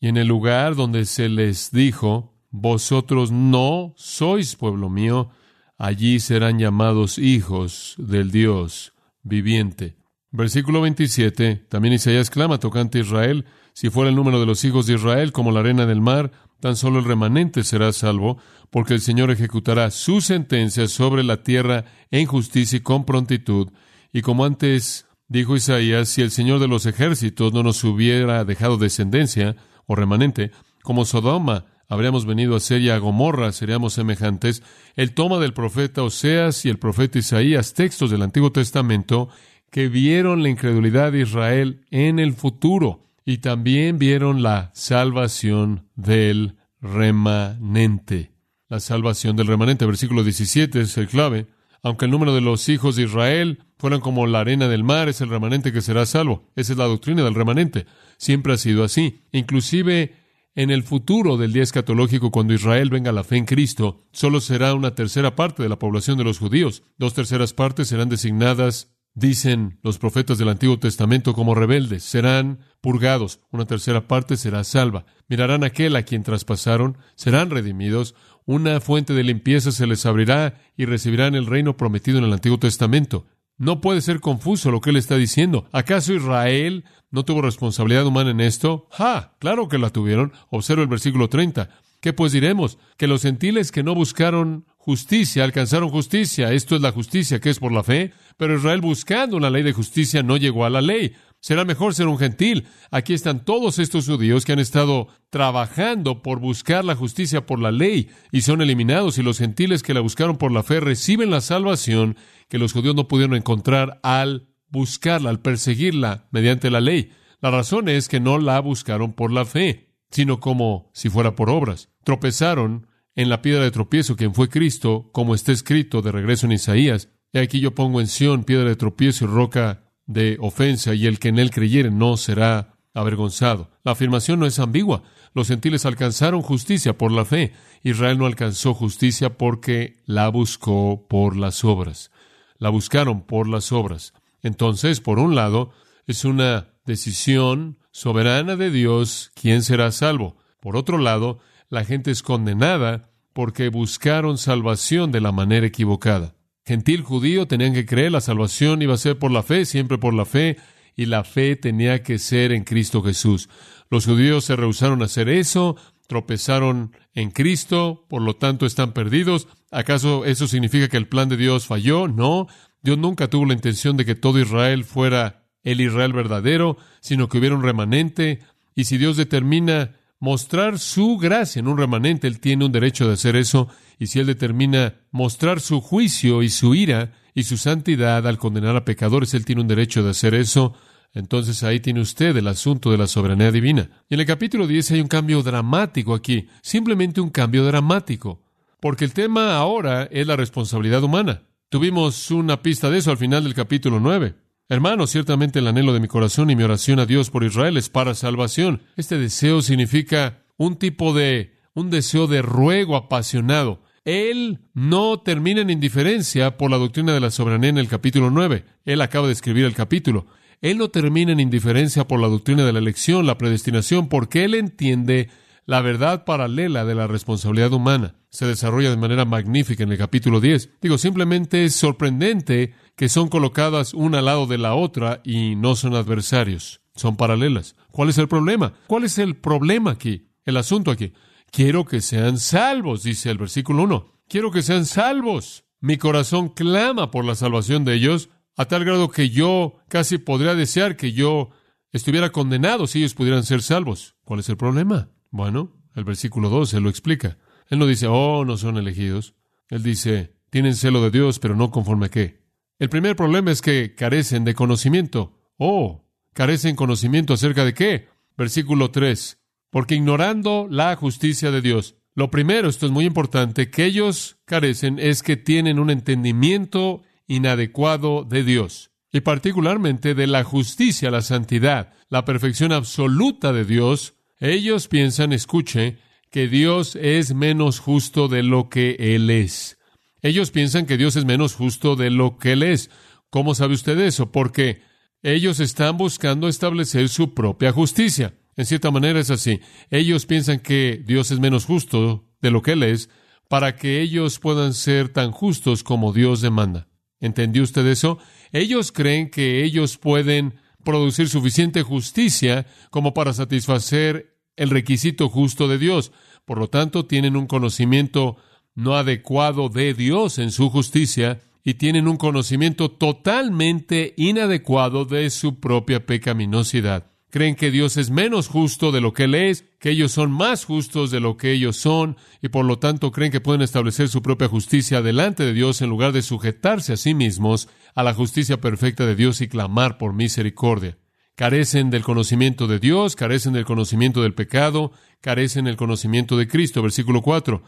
Y 0.00 0.08
en 0.08 0.18
el 0.18 0.28
lugar 0.28 0.74
donde 0.74 1.06
se 1.06 1.28
les 1.28 1.70
dijo, 1.70 2.36
vosotros 2.50 3.32
no 3.32 3.94
sois 3.96 4.56
pueblo 4.56 4.90
mío, 4.90 5.30
allí 5.78 6.20
serán 6.20 6.58
llamados 6.58 7.18
hijos 7.18 7.94
del 7.96 8.30
Dios 8.30 8.92
viviente. 9.22 9.96
Versículo 10.30 10.80
27, 10.80 11.66
también 11.68 11.94
Isaías 11.94 12.30
clama 12.30 12.58
tocante 12.58 12.98
a 12.98 13.02
Israel, 13.02 13.46
si 13.72 13.90
fuera 13.90 14.10
el 14.10 14.16
número 14.16 14.40
de 14.40 14.46
los 14.46 14.64
hijos 14.64 14.86
de 14.86 14.94
Israel 14.94 15.32
como 15.32 15.52
la 15.52 15.60
arena 15.60 15.86
del 15.86 16.00
mar, 16.00 16.32
tan 16.60 16.76
solo 16.76 16.98
el 16.98 17.04
remanente 17.04 17.62
será 17.62 17.92
salvo, 17.92 18.38
porque 18.70 18.94
el 18.94 19.00
Señor 19.00 19.30
ejecutará 19.30 19.90
su 19.90 20.20
sentencia 20.20 20.88
sobre 20.88 21.22
la 21.22 21.42
tierra 21.42 21.84
en 22.10 22.26
justicia 22.26 22.78
y 22.78 22.80
con 22.80 23.04
prontitud. 23.04 23.68
Y 24.12 24.22
como 24.22 24.44
antes 24.44 25.06
dijo 25.28 25.56
Isaías, 25.56 26.08
si 26.08 26.22
el 26.22 26.30
Señor 26.30 26.58
de 26.58 26.68
los 26.68 26.86
ejércitos 26.86 27.52
no 27.52 27.62
nos 27.62 27.84
hubiera 27.84 28.44
dejado 28.44 28.78
descendencia 28.78 29.56
o 29.86 29.94
remanente, 29.94 30.50
como 30.82 31.04
Sodoma 31.04 31.66
habríamos 31.88 32.26
venido 32.26 32.56
a 32.56 32.60
ser 32.60 32.80
y 32.80 32.90
a 32.90 32.98
Gomorra 32.98 33.52
seríamos 33.52 33.94
semejantes, 33.94 34.62
el 34.96 35.14
toma 35.14 35.38
del 35.38 35.52
profeta 35.52 36.02
Oseas 36.02 36.64
y 36.64 36.68
el 36.68 36.78
profeta 36.78 37.18
Isaías, 37.18 37.74
textos 37.74 38.10
del 38.10 38.22
Antiguo 38.22 38.50
Testamento, 38.52 39.28
que 39.76 39.90
vieron 39.90 40.42
la 40.42 40.48
incredulidad 40.48 41.12
de 41.12 41.20
Israel 41.20 41.84
en 41.90 42.18
el 42.18 42.32
futuro 42.32 43.10
y 43.26 43.38
también 43.38 43.98
vieron 43.98 44.42
la 44.42 44.70
salvación 44.72 45.86
del 45.96 46.56
remanente. 46.80 48.32
La 48.70 48.80
salvación 48.80 49.36
del 49.36 49.48
remanente, 49.48 49.84
versículo 49.84 50.24
17 50.24 50.80
es 50.80 50.96
el 50.96 51.08
clave. 51.08 51.48
Aunque 51.82 52.06
el 52.06 52.10
número 52.10 52.34
de 52.34 52.40
los 52.40 52.70
hijos 52.70 52.96
de 52.96 53.02
Israel 53.02 53.64
fueran 53.76 54.00
como 54.00 54.26
la 54.26 54.40
arena 54.40 54.66
del 54.66 54.82
mar, 54.82 55.10
es 55.10 55.20
el 55.20 55.28
remanente 55.28 55.74
que 55.74 55.82
será 55.82 56.06
salvo. 56.06 56.50
Esa 56.56 56.72
es 56.72 56.78
la 56.78 56.86
doctrina 56.86 57.22
del 57.22 57.34
remanente. 57.34 57.84
Siempre 58.16 58.54
ha 58.54 58.56
sido 58.56 58.82
así. 58.82 59.24
Inclusive 59.30 60.14
en 60.54 60.70
el 60.70 60.84
futuro 60.84 61.36
del 61.36 61.52
día 61.52 61.62
escatológico, 61.62 62.30
cuando 62.30 62.54
Israel 62.54 62.88
venga 62.88 63.10
a 63.10 63.12
la 63.12 63.24
fe 63.24 63.36
en 63.36 63.44
Cristo, 63.44 64.06
solo 64.10 64.40
será 64.40 64.72
una 64.72 64.94
tercera 64.94 65.36
parte 65.36 65.62
de 65.62 65.68
la 65.68 65.78
población 65.78 66.16
de 66.16 66.24
los 66.24 66.38
judíos. 66.38 66.82
Dos 66.96 67.12
terceras 67.12 67.52
partes 67.52 67.88
serán 67.88 68.08
designadas 68.08 68.95
dicen 69.16 69.78
los 69.82 69.98
profetas 69.98 70.38
del 70.38 70.50
Antiguo 70.50 70.78
Testamento 70.78 71.32
como 71.32 71.54
rebeldes, 71.54 72.04
serán 72.04 72.60
purgados, 72.80 73.40
una 73.50 73.64
tercera 73.64 74.06
parte 74.06 74.36
será 74.36 74.62
salva. 74.62 75.06
Mirarán 75.26 75.64
aquel 75.64 75.96
a 75.96 76.02
quien 76.02 76.22
traspasaron, 76.22 76.98
serán 77.16 77.50
redimidos, 77.50 78.14
una 78.44 78.80
fuente 78.80 79.14
de 79.14 79.24
limpieza 79.24 79.72
se 79.72 79.86
les 79.86 80.06
abrirá 80.06 80.60
y 80.76 80.84
recibirán 80.84 81.34
el 81.34 81.46
reino 81.46 81.76
prometido 81.76 82.18
en 82.18 82.24
el 82.24 82.32
Antiguo 82.32 82.58
Testamento. 82.58 83.26
No 83.58 83.80
puede 83.80 84.02
ser 84.02 84.20
confuso 84.20 84.70
lo 84.70 84.82
que 84.82 84.90
él 84.90 84.96
está 84.96 85.16
diciendo. 85.16 85.66
¿Acaso 85.72 86.12
Israel 86.12 86.84
no 87.10 87.24
tuvo 87.24 87.40
responsabilidad 87.40 88.06
humana 88.06 88.30
en 88.30 88.40
esto? 88.40 88.86
¡Ja! 88.90 89.34
Claro 89.38 89.68
que 89.68 89.78
la 89.78 89.88
tuvieron. 89.90 90.32
Observa 90.50 90.82
el 90.82 90.88
versículo 90.88 91.30
30. 91.30 91.70
¿Qué 92.00 92.12
pues 92.12 92.32
diremos? 92.32 92.78
Que 92.98 93.06
los 93.06 93.22
gentiles 93.22 93.72
que 93.72 93.82
no 93.82 93.94
buscaron 93.94 94.66
justicia 94.86 95.42
alcanzaron 95.42 95.90
justicia. 95.90 96.52
Esto 96.52 96.76
es 96.76 96.80
la 96.80 96.92
justicia 96.92 97.40
que 97.40 97.50
es 97.50 97.58
por 97.58 97.72
la 97.72 97.82
fe. 97.82 98.12
Pero 98.36 98.56
Israel 98.56 98.80
buscando 98.80 99.36
una 99.36 99.50
ley 99.50 99.64
de 99.64 99.72
justicia 99.72 100.22
no 100.22 100.36
llegó 100.36 100.64
a 100.64 100.70
la 100.70 100.80
ley. 100.80 101.12
Será 101.40 101.64
mejor 101.64 101.92
ser 101.92 102.06
un 102.06 102.18
gentil. 102.18 102.68
Aquí 102.92 103.12
están 103.12 103.44
todos 103.44 103.80
estos 103.80 104.06
judíos 104.06 104.44
que 104.44 104.52
han 104.52 104.60
estado 104.60 105.08
trabajando 105.28 106.22
por 106.22 106.38
buscar 106.38 106.84
la 106.84 106.94
justicia 106.94 107.46
por 107.46 107.58
la 107.58 107.72
ley 107.72 108.10
y 108.30 108.42
son 108.42 108.62
eliminados 108.62 109.18
y 109.18 109.24
los 109.24 109.38
gentiles 109.38 109.82
que 109.82 109.92
la 109.92 110.00
buscaron 110.00 110.38
por 110.38 110.52
la 110.52 110.62
fe 110.62 110.78
reciben 110.78 111.30
la 111.30 111.40
salvación 111.40 112.16
que 112.48 112.58
los 112.58 112.72
judíos 112.72 112.94
no 112.94 113.08
pudieron 113.08 113.34
encontrar 113.34 113.98
al 114.04 114.46
buscarla, 114.68 115.30
al 115.30 115.40
perseguirla 115.40 116.28
mediante 116.30 116.70
la 116.70 116.80
ley. 116.80 117.10
La 117.40 117.50
razón 117.50 117.88
es 117.88 118.06
que 118.08 118.20
no 118.20 118.38
la 118.38 118.60
buscaron 118.60 119.14
por 119.14 119.32
la 119.32 119.44
fe, 119.44 119.90
sino 120.12 120.38
como 120.38 120.90
si 120.94 121.10
fuera 121.10 121.34
por 121.34 121.50
obras. 121.50 121.90
Tropezaron 122.04 122.86
en 123.16 123.28
la 123.28 123.42
piedra 123.42 123.64
de 123.64 123.70
tropiezo, 123.70 124.14
quien 124.14 124.34
fue 124.34 124.48
Cristo, 124.48 125.10
como 125.12 125.34
está 125.34 125.50
escrito 125.50 126.02
de 126.02 126.12
regreso 126.12 126.46
en 126.46 126.52
Isaías, 126.52 127.08
He 127.32 127.40
aquí 127.40 127.60
yo 127.60 127.74
pongo 127.74 128.00
en 128.00 128.06
Sión 128.06 128.44
piedra 128.44 128.68
de 128.68 128.76
tropiezo 128.76 129.24
y 129.24 129.28
roca 129.28 129.90
de 130.06 130.38
ofensa, 130.40 130.94
y 130.94 131.06
el 131.06 131.18
que 131.18 131.28
en 131.28 131.38
él 131.38 131.50
creyere 131.50 131.90
no 131.90 132.16
será 132.16 132.78
avergonzado. 132.94 133.70
La 133.84 133.92
afirmación 133.92 134.40
no 134.40 134.46
es 134.46 134.58
ambigua. 134.58 135.02
Los 135.34 135.48
gentiles 135.48 135.84
alcanzaron 135.84 136.40
justicia 136.40 136.96
por 136.96 137.12
la 137.12 137.24
fe. 137.24 137.52
Israel 137.82 138.16
no 138.18 138.26
alcanzó 138.26 138.72
justicia 138.72 139.36
porque 139.36 139.96
la 140.06 140.28
buscó 140.28 141.06
por 141.08 141.36
las 141.36 141.64
obras. 141.64 142.10
la 142.58 142.70
buscaron 142.70 143.20
por 143.26 143.48
las 143.48 143.70
obras. 143.70 144.14
Entonces, 144.42 145.02
por 145.02 145.18
un 145.18 145.34
lado, 145.34 145.72
es 146.06 146.24
una 146.24 146.68
decisión 146.86 147.78
soberana 147.90 148.56
de 148.56 148.70
Dios 148.70 149.30
quién 149.34 149.62
será 149.62 149.92
salvo. 149.92 150.38
Por 150.60 150.74
otro 150.74 150.96
lado, 150.96 151.38
la 151.68 151.84
gente 151.84 152.10
es 152.10 152.22
condenada 152.22 153.10
porque 153.32 153.68
buscaron 153.68 154.38
salvación 154.38 155.12
de 155.12 155.20
la 155.20 155.32
manera 155.32 155.66
equivocada. 155.66 156.34
Gentil 156.64 157.02
judío 157.02 157.46
tenían 157.46 157.74
que 157.74 157.86
creer 157.86 158.12
la 158.12 158.20
salvación 158.20 158.82
iba 158.82 158.94
a 158.94 158.98
ser 158.98 159.18
por 159.18 159.30
la 159.30 159.42
fe, 159.42 159.64
siempre 159.64 159.98
por 159.98 160.14
la 160.14 160.24
fe, 160.24 160.56
y 160.96 161.06
la 161.06 161.22
fe 161.22 161.54
tenía 161.54 162.02
que 162.02 162.18
ser 162.18 162.50
en 162.50 162.64
Cristo 162.64 163.02
Jesús. 163.02 163.48
Los 163.90 164.06
judíos 164.06 164.44
se 164.44 164.56
rehusaron 164.56 165.02
a 165.02 165.04
hacer 165.04 165.28
eso, 165.28 165.76
tropezaron 166.08 166.96
en 167.14 167.30
Cristo, 167.30 168.06
por 168.08 168.22
lo 168.22 168.36
tanto 168.36 168.66
están 168.66 168.92
perdidos. 168.92 169.48
¿Acaso 169.70 170.24
eso 170.24 170.48
significa 170.48 170.88
que 170.88 170.96
el 170.96 171.08
plan 171.08 171.28
de 171.28 171.36
Dios 171.36 171.66
falló? 171.66 172.08
No, 172.08 172.48
Dios 172.82 172.98
nunca 172.98 173.28
tuvo 173.28 173.46
la 173.46 173.54
intención 173.54 173.96
de 173.96 174.04
que 174.04 174.14
todo 174.14 174.40
Israel 174.40 174.84
fuera 174.84 175.46
el 175.62 175.80
Israel 175.80 176.12
verdadero, 176.12 176.78
sino 177.00 177.28
que 177.28 177.38
hubiera 177.38 177.54
un 177.54 177.62
remanente. 177.62 178.40
Y 178.74 178.84
si 178.84 178.98
Dios 178.98 179.16
determina 179.16 179.96
mostrar 180.18 180.78
su 180.78 181.18
gracia 181.18 181.60
en 181.60 181.68
un 181.68 181.78
remanente, 181.78 182.26
Él 182.26 182.40
tiene 182.40 182.64
un 182.64 182.72
derecho 182.72 183.06
de 183.06 183.14
hacer 183.14 183.36
eso. 183.36 183.68
Y 183.98 184.08
si 184.08 184.18
Él 184.18 184.26
determina 184.26 184.94
mostrar 185.10 185.60
su 185.60 185.80
juicio 185.80 186.42
y 186.42 186.48
su 186.48 186.74
ira 186.74 187.12
y 187.34 187.44
su 187.44 187.56
santidad 187.56 188.26
al 188.26 188.38
condenar 188.38 188.76
a 188.76 188.84
pecadores, 188.84 189.34
Él 189.34 189.44
tiene 189.44 189.62
un 189.62 189.68
derecho 189.68 190.02
de 190.02 190.10
hacer 190.10 190.34
eso. 190.34 190.74
Entonces 191.12 191.62
ahí 191.62 191.80
tiene 191.80 192.00
usted 192.00 192.36
el 192.36 192.46
asunto 192.46 192.90
de 192.90 192.98
la 192.98 193.06
soberanía 193.06 193.50
divina. 193.50 193.88
Y 194.08 194.14
en 194.14 194.20
el 194.20 194.26
capítulo 194.26 194.66
10 194.66 194.90
hay 194.92 195.00
un 195.00 195.08
cambio 195.08 195.42
dramático 195.42 196.14
aquí, 196.14 196.48
simplemente 196.60 197.22
un 197.22 197.30
cambio 197.30 197.64
dramático, 197.64 198.42
porque 198.80 199.04
el 199.06 199.14
tema 199.14 199.56
ahora 199.56 200.04
es 200.10 200.26
la 200.26 200.36
responsabilidad 200.36 201.02
humana. 201.02 201.42
Tuvimos 201.70 202.30
una 202.30 202.62
pista 202.62 202.90
de 202.90 202.98
eso 202.98 203.10
al 203.10 203.16
final 203.16 203.44
del 203.44 203.54
capítulo 203.54 203.98
9. 203.98 204.34
Hermanos, 204.68 205.10
ciertamente 205.10 205.60
el 205.60 205.68
anhelo 205.68 205.92
de 205.92 206.00
mi 206.00 206.08
corazón 206.08 206.50
y 206.50 206.56
mi 206.56 206.64
oración 206.64 206.98
a 206.98 207.06
Dios 207.06 207.30
por 207.30 207.44
Israel 207.44 207.76
es 207.76 207.88
para 207.88 208.16
salvación. 208.16 208.82
Este 208.96 209.16
deseo 209.16 209.62
significa 209.62 210.42
un 210.56 210.74
tipo 210.74 211.14
de, 211.14 211.54
un 211.74 211.88
deseo 211.88 212.26
de 212.26 212.42
ruego 212.42 212.96
apasionado. 212.96 213.84
Él 214.04 214.58
no 214.74 215.20
termina 215.20 215.60
en 215.60 215.70
indiferencia 215.70 216.56
por 216.56 216.68
la 216.68 216.78
doctrina 216.78 217.14
de 217.14 217.20
la 217.20 217.30
soberanía 217.30 217.70
en 217.70 217.78
el 217.78 217.86
capítulo 217.86 218.30
9. 218.30 218.64
Él 218.84 219.00
acaba 219.02 219.28
de 219.28 219.34
escribir 219.34 219.66
el 219.66 219.74
capítulo. 219.74 220.26
Él 220.60 220.78
no 220.78 220.88
termina 220.88 221.30
en 221.30 221.38
indiferencia 221.38 222.08
por 222.08 222.18
la 222.18 222.26
doctrina 222.26 222.64
de 222.64 222.72
la 222.72 222.80
elección, 222.80 223.24
la 223.24 223.38
predestinación, 223.38 224.08
porque 224.08 224.44
él 224.44 224.56
entiende 224.56 225.28
la 225.64 225.80
verdad 225.80 226.24
paralela 226.24 226.84
de 226.84 226.96
la 226.96 227.06
responsabilidad 227.06 227.72
humana. 227.72 228.16
Se 228.36 228.44
desarrolla 228.44 228.90
de 228.90 228.98
manera 228.98 229.24
magnífica 229.24 229.82
en 229.82 229.92
el 229.92 229.96
capítulo 229.96 230.42
10. 230.42 230.68
Digo, 230.82 230.98
simplemente 230.98 231.64
es 231.64 231.74
sorprendente 231.74 232.74
que 232.94 233.08
son 233.08 233.28
colocadas 233.28 233.94
una 233.94 234.18
al 234.18 234.26
lado 234.26 234.46
de 234.46 234.58
la 234.58 234.74
otra 234.74 235.22
y 235.24 235.56
no 235.56 235.74
son 235.74 235.94
adversarios, 235.94 236.82
son 236.94 237.16
paralelas. 237.16 237.76
¿Cuál 237.90 238.10
es 238.10 238.18
el 238.18 238.28
problema? 238.28 238.74
¿Cuál 238.88 239.04
es 239.04 239.16
el 239.16 239.36
problema 239.36 239.92
aquí? 239.92 240.28
El 240.44 240.58
asunto 240.58 240.90
aquí. 240.90 241.14
Quiero 241.50 241.86
que 241.86 242.02
sean 242.02 242.38
salvos, 242.38 243.04
dice 243.04 243.30
el 243.30 243.38
versículo 243.38 243.84
1. 243.84 244.20
Quiero 244.28 244.50
que 244.50 244.60
sean 244.60 244.84
salvos. 244.84 245.64
Mi 245.80 245.96
corazón 245.96 246.50
clama 246.50 247.10
por 247.10 247.24
la 247.24 247.36
salvación 247.36 247.86
de 247.86 247.94
ellos, 247.94 248.28
a 248.54 248.66
tal 248.66 248.84
grado 248.84 249.08
que 249.08 249.30
yo 249.30 249.78
casi 249.88 250.18
podría 250.18 250.54
desear 250.54 250.96
que 250.96 251.12
yo 251.12 251.48
estuviera 251.90 252.32
condenado 252.32 252.86
si 252.86 252.98
ellos 252.98 253.14
pudieran 253.14 253.44
ser 253.44 253.62
salvos. 253.62 254.14
¿Cuál 254.24 254.40
es 254.40 254.48
el 254.50 254.58
problema? 254.58 255.08
Bueno, 255.30 255.72
el 255.94 256.04
versículo 256.04 256.50
2 256.50 256.68
se 256.68 256.80
lo 256.80 256.90
explica. 256.90 257.38
Él 257.68 257.78
no 257.78 257.86
dice, 257.86 258.06
oh, 258.06 258.44
no 258.44 258.56
son 258.56 258.76
elegidos. 258.76 259.34
Él 259.68 259.82
dice, 259.82 260.34
tienen 260.50 260.74
celo 260.74 261.02
de 261.02 261.10
Dios, 261.10 261.38
pero 261.38 261.56
no 261.56 261.70
conforme 261.70 262.06
a 262.06 262.10
qué. 262.10 262.40
El 262.78 262.88
primer 262.88 263.16
problema 263.16 263.50
es 263.50 263.62
que 263.62 263.94
carecen 263.94 264.44
de 264.44 264.54
conocimiento. 264.54 265.38
Oh, 265.56 266.04
carecen 266.32 266.76
conocimiento 266.76 267.34
acerca 267.34 267.64
de 267.64 267.74
qué. 267.74 268.08
Versículo 268.36 268.90
3. 268.90 269.38
Porque 269.70 269.94
ignorando 269.94 270.68
la 270.70 270.94
justicia 270.96 271.50
de 271.50 271.62
Dios. 271.62 271.96
Lo 272.14 272.30
primero, 272.30 272.68
esto 272.68 272.86
es 272.86 272.92
muy 272.92 273.04
importante, 273.04 273.70
que 273.70 273.84
ellos 273.84 274.38
carecen 274.44 274.98
es 274.98 275.22
que 275.22 275.36
tienen 275.36 275.78
un 275.78 275.90
entendimiento 275.90 277.02
inadecuado 277.26 278.24
de 278.24 278.42
Dios. 278.42 278.90
Y 279.12 279.20
particularmente 279.20 280.14
de 280.14 280.26
la 280.26 280.44
justicia, 280.44 281.10
la 281.10 281.22
santidad, 281.22 281.92
la 282.08 282.24
perfección 282.24 282.72
absoluta 282.72 283.52
de 283.52 283.64
Dios 283.64 284.16
ellos 284.38 284.88
piensan, 284.88 285.32
escuche, 285.32 285.96
que 286.30 286.48
Dios 286.48 286.96
es 286.96 287.34
menos 287.34 287.78
justo 287.78 288.28
de 288.28 288.42
lo 288.42 288.68
que 288.68 288.96
Él 288.98 289.30
es. 289.30 289.78
Ellos 290.22 290.50
piensan 290.50 290.86
que 290.86 290.96
Dios 290.96 291.16
es 291.16 291.24
menos 291.24 291.54
justo 291.54 291.96
de 291.96 292.10
lo 292.10 292.38
que 292.38 292.52
Él 292.52 292.62
es. 292.62 292.90
¿Cómo 293.30 293.54
sabe 293.54 293.74
usted 293.74 293.98
eso? 294.00 294.32
Porque 294.32 294.82
ellos 295.22 295.60
están 295.60 295.96
buscando 295.96 296.48
establecer 296.48 297.08
su 297.08 297.34
propia 297.34 297.72
justicia. 297.72 298.34
En 298.56 298.64
cierta 298.66 298.90
manera 298.90 299.20
es 299.20 299.30
así. 299.30 299.60
Ellos 299.90 300.26
piensan 300.26 300.60
que 300.60 301.02
Dios 301.04 301.30
es 301.30 301.40
menos 301.40 301.64
justo 301.64 302.28
de 302.40 302.50
lo 302.50 302.62
que 302.62 302.72
Él 302.72 302.82
es 302.82 303.08
para 303.48 303.76
que 303.76 304.00
ellos 304.00 304.38
puedan 304.38 304.74
ser 304.74 305.08
tan 305.08 305.30
justos 305.30 305.84
como 305.84 306.12
Dios 306.12 306.40
demanda. 306.40 306.88
¿Entendió 307.20 307.62
usted 307.62 307.86
eso? 307.86 308.18
Ellos 308.52 308.92
creen 308.92 309.30
que 309.30 309.64
ellos 309.64 309.98
pueden 309.98 310.60
producir 310.84 311.28
suficiente 311.28 311.82
justicia 311.82 312.66
como 312.90 313.14
para 313.14 313.32
satisfacer 313.32 314.35
el 314.56 314.70
requisito 314.70 315.28
justo 315.28 315.68
de 315.68 315.78
Dios. 315.78 316.12
Por 316.44 316.58
lo 316.58 316.68
tanto, 316.68 317.06
tienen 317.06 317.36
un 317.36 317.46
conocimiento 317.46 318.36
no 318.74 318.94
adecuado 318.96 319.68
de 319.68 319.94
Dios 319.94 320.38
en 320.38 320.50
su 320.50 320.70
justicia 320.70 321.40
y 321.64 321.74
tienen 321.74 322.06
un 322.06 322.16
conocimiento 322.16 322.90
totalmente 322.90 324.14
inadecuado 324.16 325.04
de 325.04 325.30
su 325.30 325.58
propia 325.58 326.06
pecaminosidad. 326.06 327.10
Creen 327.28 327.56
que 327.56 327.72
Dios 327.72 327.96
es 327.96 328.08
menos 328.08 328.46
justo 328.46 328.92
de 328.92 329.00
lo 329.00 329.12
que 329.12 329.24
Él 329.24 329.34
es, 329.34 329.64
que 329.80 329.90
ellos 329.90 330.12
son 330.12 330.30
más 330.30 330.64
justos 330.64 331.10
de 331.10 331.18
lo 331.18 331.36
que 331.36 331.50
ellos 331.52 331.76
son, 331.76 332.16
y 332.40 332.48
por 332.48 332.64
lo 332.64 332.78
tanto 332.78 333.10
creen 333.10 333.32
que 333.32 333.40
pueden 333.40 333.62
establecer 333.62 334.08
su 334.08 334.22
propia 334.22 334.48
justicia 334.48 335.02
delante 335.02 335.44
de 335.44 335.52
Dios 335.52 335.82
en 335.82 335.90
lugar 335.90 336.12
de 336.12 336.22
sujetarse 336.22 336.92
a 336.92 336.96
sí 336.96 337.14
mismos 337.14 337.68
a 337.94 338.04
la 338.04 338.14
justicia 338.14 338.60
perfecta 338.60 339.04
de 339.04 339.16
Dios 339.16 339.40
y 339.40 339.48
clamar 339.48 339.98
por 339.98 340.12
misericordia. 340.12 340.98
Carecen 341.36 341.90
del 341.90 342.02
conocimiento 342.02 342.66
de 342.66 342.78
Dios, 342.78 343.14
carecen 343.14 343.52
del 343.52 343.66
conocimiento 343.66 344.22
del 344.22 344.32
pecado, 344.32 344.92
carecen 345.20 345.66
del 345.66 345.76
conocimiento 345.76 346.38
de 346.38 346.48
Cristo. 346.48 346.80
Versículo 346.80 347.20
4. 347.20 347.62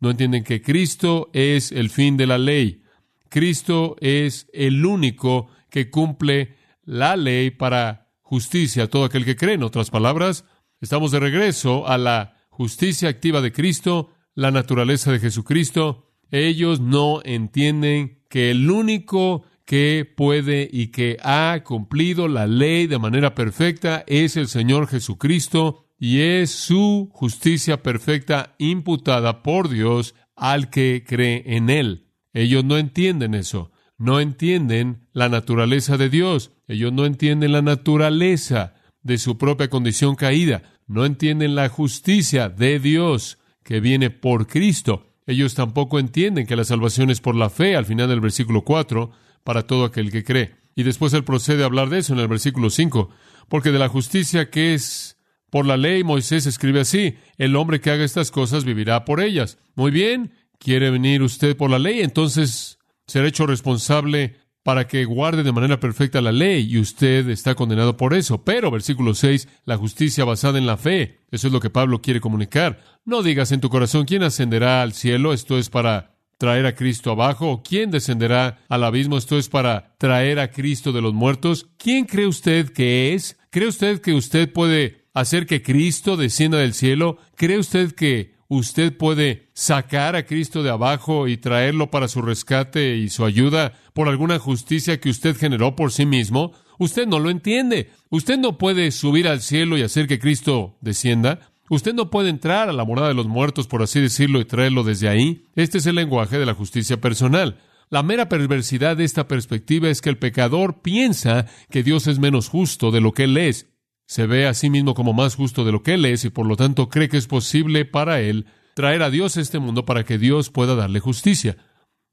No 0.00 0.10
entienden 0.10 0.44
que 0.44 0.60
Cristo 0.60 1.30
es 1.32 1.72
el 1.72 1.88
fin 1.88 2.18
de 2.18 2.26
la 2.26 2.36
ley. 2.36 2.82
Cristo 3.30 3.96
es 4.00 4.46
el 4.52 4.84
único 4.84 5.48
que 5.70 5.88
cumple 5.88 6.56
la 6.84 7.16
ley 7.16 7.50
para 7.50 8.10
justicia 8.20 8.84
a 8.84 8.88
todo 8.88 9.06
aquel 9.06 9.24
que 9.24 9.36
cree. 9.36 9.54
En 9.54 9.62
otras 9.62 9.88
palabras, 9.88 10.44
estamos 10.82 11.10
de 11.10 11.20
regreso 11.20 11.88
a 11.88 11.96
la 11.96 12.36
justicia 12.50 13.08
activa 13.08 13.40
de 13.40 13.52
Cristo, 13.52 14.10
la 14.34 14.50
naturaleza 14.50 15.10
de 15.10 15.20
Jesucristo. 15.20 16.10
Ellos 16.30 16.78
no 16.78 17.22
entienden 17.24 18.22
que 18.28 18.50
el 18.50 18.70
único 18.70 19.44
que 19.64 20.10
puede 20.16 20.68
y 20.70 20.88
que 20.88 21.16
ha 21.22 21.60
cumplido 21.64 22.28
la 22.28 22.46
ley 22.46 22.86
de 22.86 22.98
manera 22.98 23.34
perfecta 23.34 24.04
es 24.06 24.36
el 24.36 24.48
Señor 24.48 24.88
Jesucristo 24.88 25.86
y 25.98 26.20
es 26.20 26.50
su 26.50 27.08
justicia 27.12 27.82
perfecta 27.82 28.54
imputada 28.58 29.42
por 29.42 29.68
Dios 29.68 30.14
al 30.36 30.70
que 30.70 31.04
cree 31.06 31.42
en 31.46 31.70
Él. 31.70 32.08
Ellos 32.32 32.64
no 32.64 32.76
entienden 32.76 33.34
eso, 33.34 33.70
no 33.96 34.20
entienden 34.20 35.06
la 35.12 35.28
naturaleza 35.28 35.96
de 35.96 36.10
Dios, 36.10 36.52
ellos 36.66 36.92
no 36.92 37.06
entienden 37.06 37.52
la 37.52 37.62
naturaleza 37.62 38.74
de 39.02 39.18
su 39.18 39.38
propia 39.38 39.70
condición 39.70 40.16
caída, 40.16 40.62
no 40.86 41.06
entienden 41.06 41.54
la 41.54 41.68
justicia 41.68 42.48
de 42.48 42.80
Dios 42.80 43.38
que 43.62 43.80
viene 43.80 44.10
por 44.10 44.46
Cristo. 44.46 45.06
Ellos 45.26 45.54
tampoco 45.54 45.98
entienden 45.98 46.46
que 46.46 46.56
la 46.56 46.64
salvación 46.64 47.10
es 47.10 47.20
por 47.20 47.34
la 47.34 47.48
fe 47.48 47.76
al 47.76 47.86
final 47.86 48.08
del 48.08 48.20
versículo 48.20 48.62
4, 48.62 49.10
para 49.44 49.66
todo 49.66 49.84
aquel 49.84 50.10
que 50.10 50.24
cree. 50.24 50.56
Y 50.74 50.82
después 50.82 51.12
él 51.12 51.24
procede 51.24 51.62
a 51.62 51.66
hablar 51.66 51.88
de 51.88 51.98
eso 51.98 52.12
en 52.14 52.18
el 52.18 52.28
versículo 52.28 52.70
5, 52.70 53.10
porque 53.48 53.70
de 53.70 53.78
la 53.78 53.88
justicia 53.88 54.50
que 54.50 54.74
es 54.74 55.18
por 55.50 55.66
la 55.66 55.76
ley, 55.76 56.02
Moisés 56.02 56.46
escribe 56.46 56.80
así, 56.80 57.16
el 57.38 57.54
hombre 57.54 57.80
que 57.80 57.90
haga 57.90 58.04
estas 58.04 58.32
cosas 58.32 58.64
vivirá 58.64 59.04
por 59.04 59.20
ellas. 59.20 59.58
Muy 59.76 59.92
bien, 59.92 60.32
quiere 60.58 60.90
venir 60.90 61.22
usted 61.22 61.56
por 61.56 61.70
la 61.70 61.78
ley, 61.78 62.00
entonces 62.00 62.78
será 63.06 63.28
hecho 63.28 63.46
responsable 63.46 64.34
para 64.64 64.88
que 64.88 65.04
guarde 65.04 65.42
de 65.42 65.52
manera 65.52 65.78
perfecta 65.78 66.22
la 66.22 66.32
ley 66.32 66.66
y 66.68 66.78
usted 66.78 67.28
está 67.28 67.54
condenado 67.54 67.96
por 67.96 68.14
eso. 68.14 68.44
Pero, 68.44 68.70
versículo 68.70 69.14
6, 69.14 69.46
la 69.64 69.76
justicia 69.76 70.24
basada 70.24 70.58
en 70.58 70.66
la 70.66 70.78
fe. 70.78 71.20
Eso 71.30 71.46
es 71.46 71.52
lo 71.52 71.60
que 71.60 71.70
Pablo 71.70 72.00
quiere 72.00 72.20
comunicar. 72.20 72.82
No 73.04 73.22
digas 73.22 73.52
en 73.52 73.60
tu 73.60 73.68
corazón 73.68 74.06
quién 74.06 74.22
ascenderá 74.22 74.82
al 74.82 74.94
cielo, 74.94 75.34
esto 75.34 75.58
es 75.58 75.68
para 75.68 76.13
traer 76.44 76.66
a 76.66 76.74
Cristo 76.74 77.10
abajo? 77.10 77.50
¿O 77.50 77.62
quién 77.62 77.90
descenderá 77.90 78.58
al 78.68 78.84
abismo? 78.84 79.16
Esto 79.16 79.38
es 79.38 79.48
para 79.48 79.94
traer 79.96 80.38
a 80.38 80.50
Cristo 80.50 80.92
de 80.92 81.00
los 81.00 81.14
muertos. 81.14 81.66
¿Quién 81.78 82.04
cree 82.04 82.26
usted 82.26 82.70
que 82.70 83.14
es? 83.14 83.38
¿Cree 83.48 83.68
usted 83.68 84.02
que 84.02 84.12
usted 84.12 84.52
puede 84.52 85.06
hacer 85.14 85.46
que 85.46 85.62
Cristo 85.62 86.18
descienda 86.18 86.58
del 86.58 86.74
cielo? 86.74 87.16
¿Cree 87.34 87.58
usted 87.58 87.92
que 87.92 88.34
usted 88.48 88.94
puede 88.94 89.48
sacar 89.54 90.16
a 90.16 90.26
Cristo 90.26 90.62
de 90.62 90.68
abajo 90.68 91.28
y 91.28 91.38
traerlo 91.38 91.90
para 91.90 92.08
su 92.08 92.20
rescate 92.20 92.96
y 92.96 93.08
su 93.08 93.24
ayuda 93.24 93.72
por 93.94 94.10
alguna 94.10 94.38
justicia 94.38 95.00
que 95.00 95.08
usted 95.08 95.34
generó 95.34 95.74
por 95.76 95.92
sí 95.92 96.04
mismo, 96.04 96.52
usted 96.78 97.06
no 97.06 97.20
lo 97.20 97.30
entiende. 97.30 97.90
Usted 98.10 98.36
no 98.36 98.58
puede 98.58 98.90
subir 98.90 99.28
al 99.28 99.40
cielo 99.40 99.78
y 99.78 99.82
hacer 99.82 100.06
que 100.06 100.18
Cristo 100.18 100.76
descienda. 100.82 101.53
Usted 101.70 101.94
no 101.94 102.10
puede 102.10 102.28
entrar 102.28 102.68
a 102.68 102.72
la 102.72 102.84
morada 102.84 103.08
de 103.08 103.14
los 103.14 103.26
muertos, 103.26 103.66
por 103.66 103.82
así 103.82 104.00
decirlo, 104.00 104.40
y 104.40 104.44
traerlo 104.44 104.84
desde 104.84 105.08
ahí. 105.08 105.46
Este 105.54 105.78
es 105.78 105.86
el 105.86 105.96
lenguaje 105.96 106.38
de 106.38 106.46
la 106.46 106.54
justicia 106.54 107.00
personal. 107.00 107.58
La 107.90 108.02
mera 108.02 108.28
perversidad 108.28 108.96
de 108.96 109.04
esta 109.04 109.28
perspectiva 109.28 109.88
es 109.88 110.00
que 110.00 110.10
el 110.10 110.18
pecador 110.18 110.82
piensa 110.82 111.46
que 111.70 111.82
Dios 111.82 112.06
es 112.06 112.18
menos 112.18 112.48
justo 112.48 112.90
de 112.90 113.00
lo 113.00 113.12
que 113.12 113.24
Él 113.24 113.36
es. 113.36 113.70
Se 114.06 114.26
ve 114.26 114.46
a 114.46 114.54
sí 114.54 114.68
mismo 114.68 114.94
como 114.94 115.12
más 115.12 115.34
justo 115.36 115.64
de 115.64 115.72
lo 115.72 115.82
que 115.82 115.94
Él 115.94 116.04
es 116.04 116.24
y 116.24 116.30
por 116.30 116.46
lo 116.46 116.56
tanto 116.56 116.88
cree 116.88 117.08
que 117.08 117.16
es 117.16 117.26
posible 117.26 117.84
para 117.84 118.20
Él 118.20 118.46
traer 118.74 119.02
a 119.02 119.10
Dios 119.10 119.36
a 119.36 119.40
este 119.40 119.58
mundo 119.58 119.86
para 119.86 120.04
que 120.04 120.18
Dios 120.18 120.50
pueda 120.50 120.74
darle 120.74 121.00
justicia. 121.00 121.56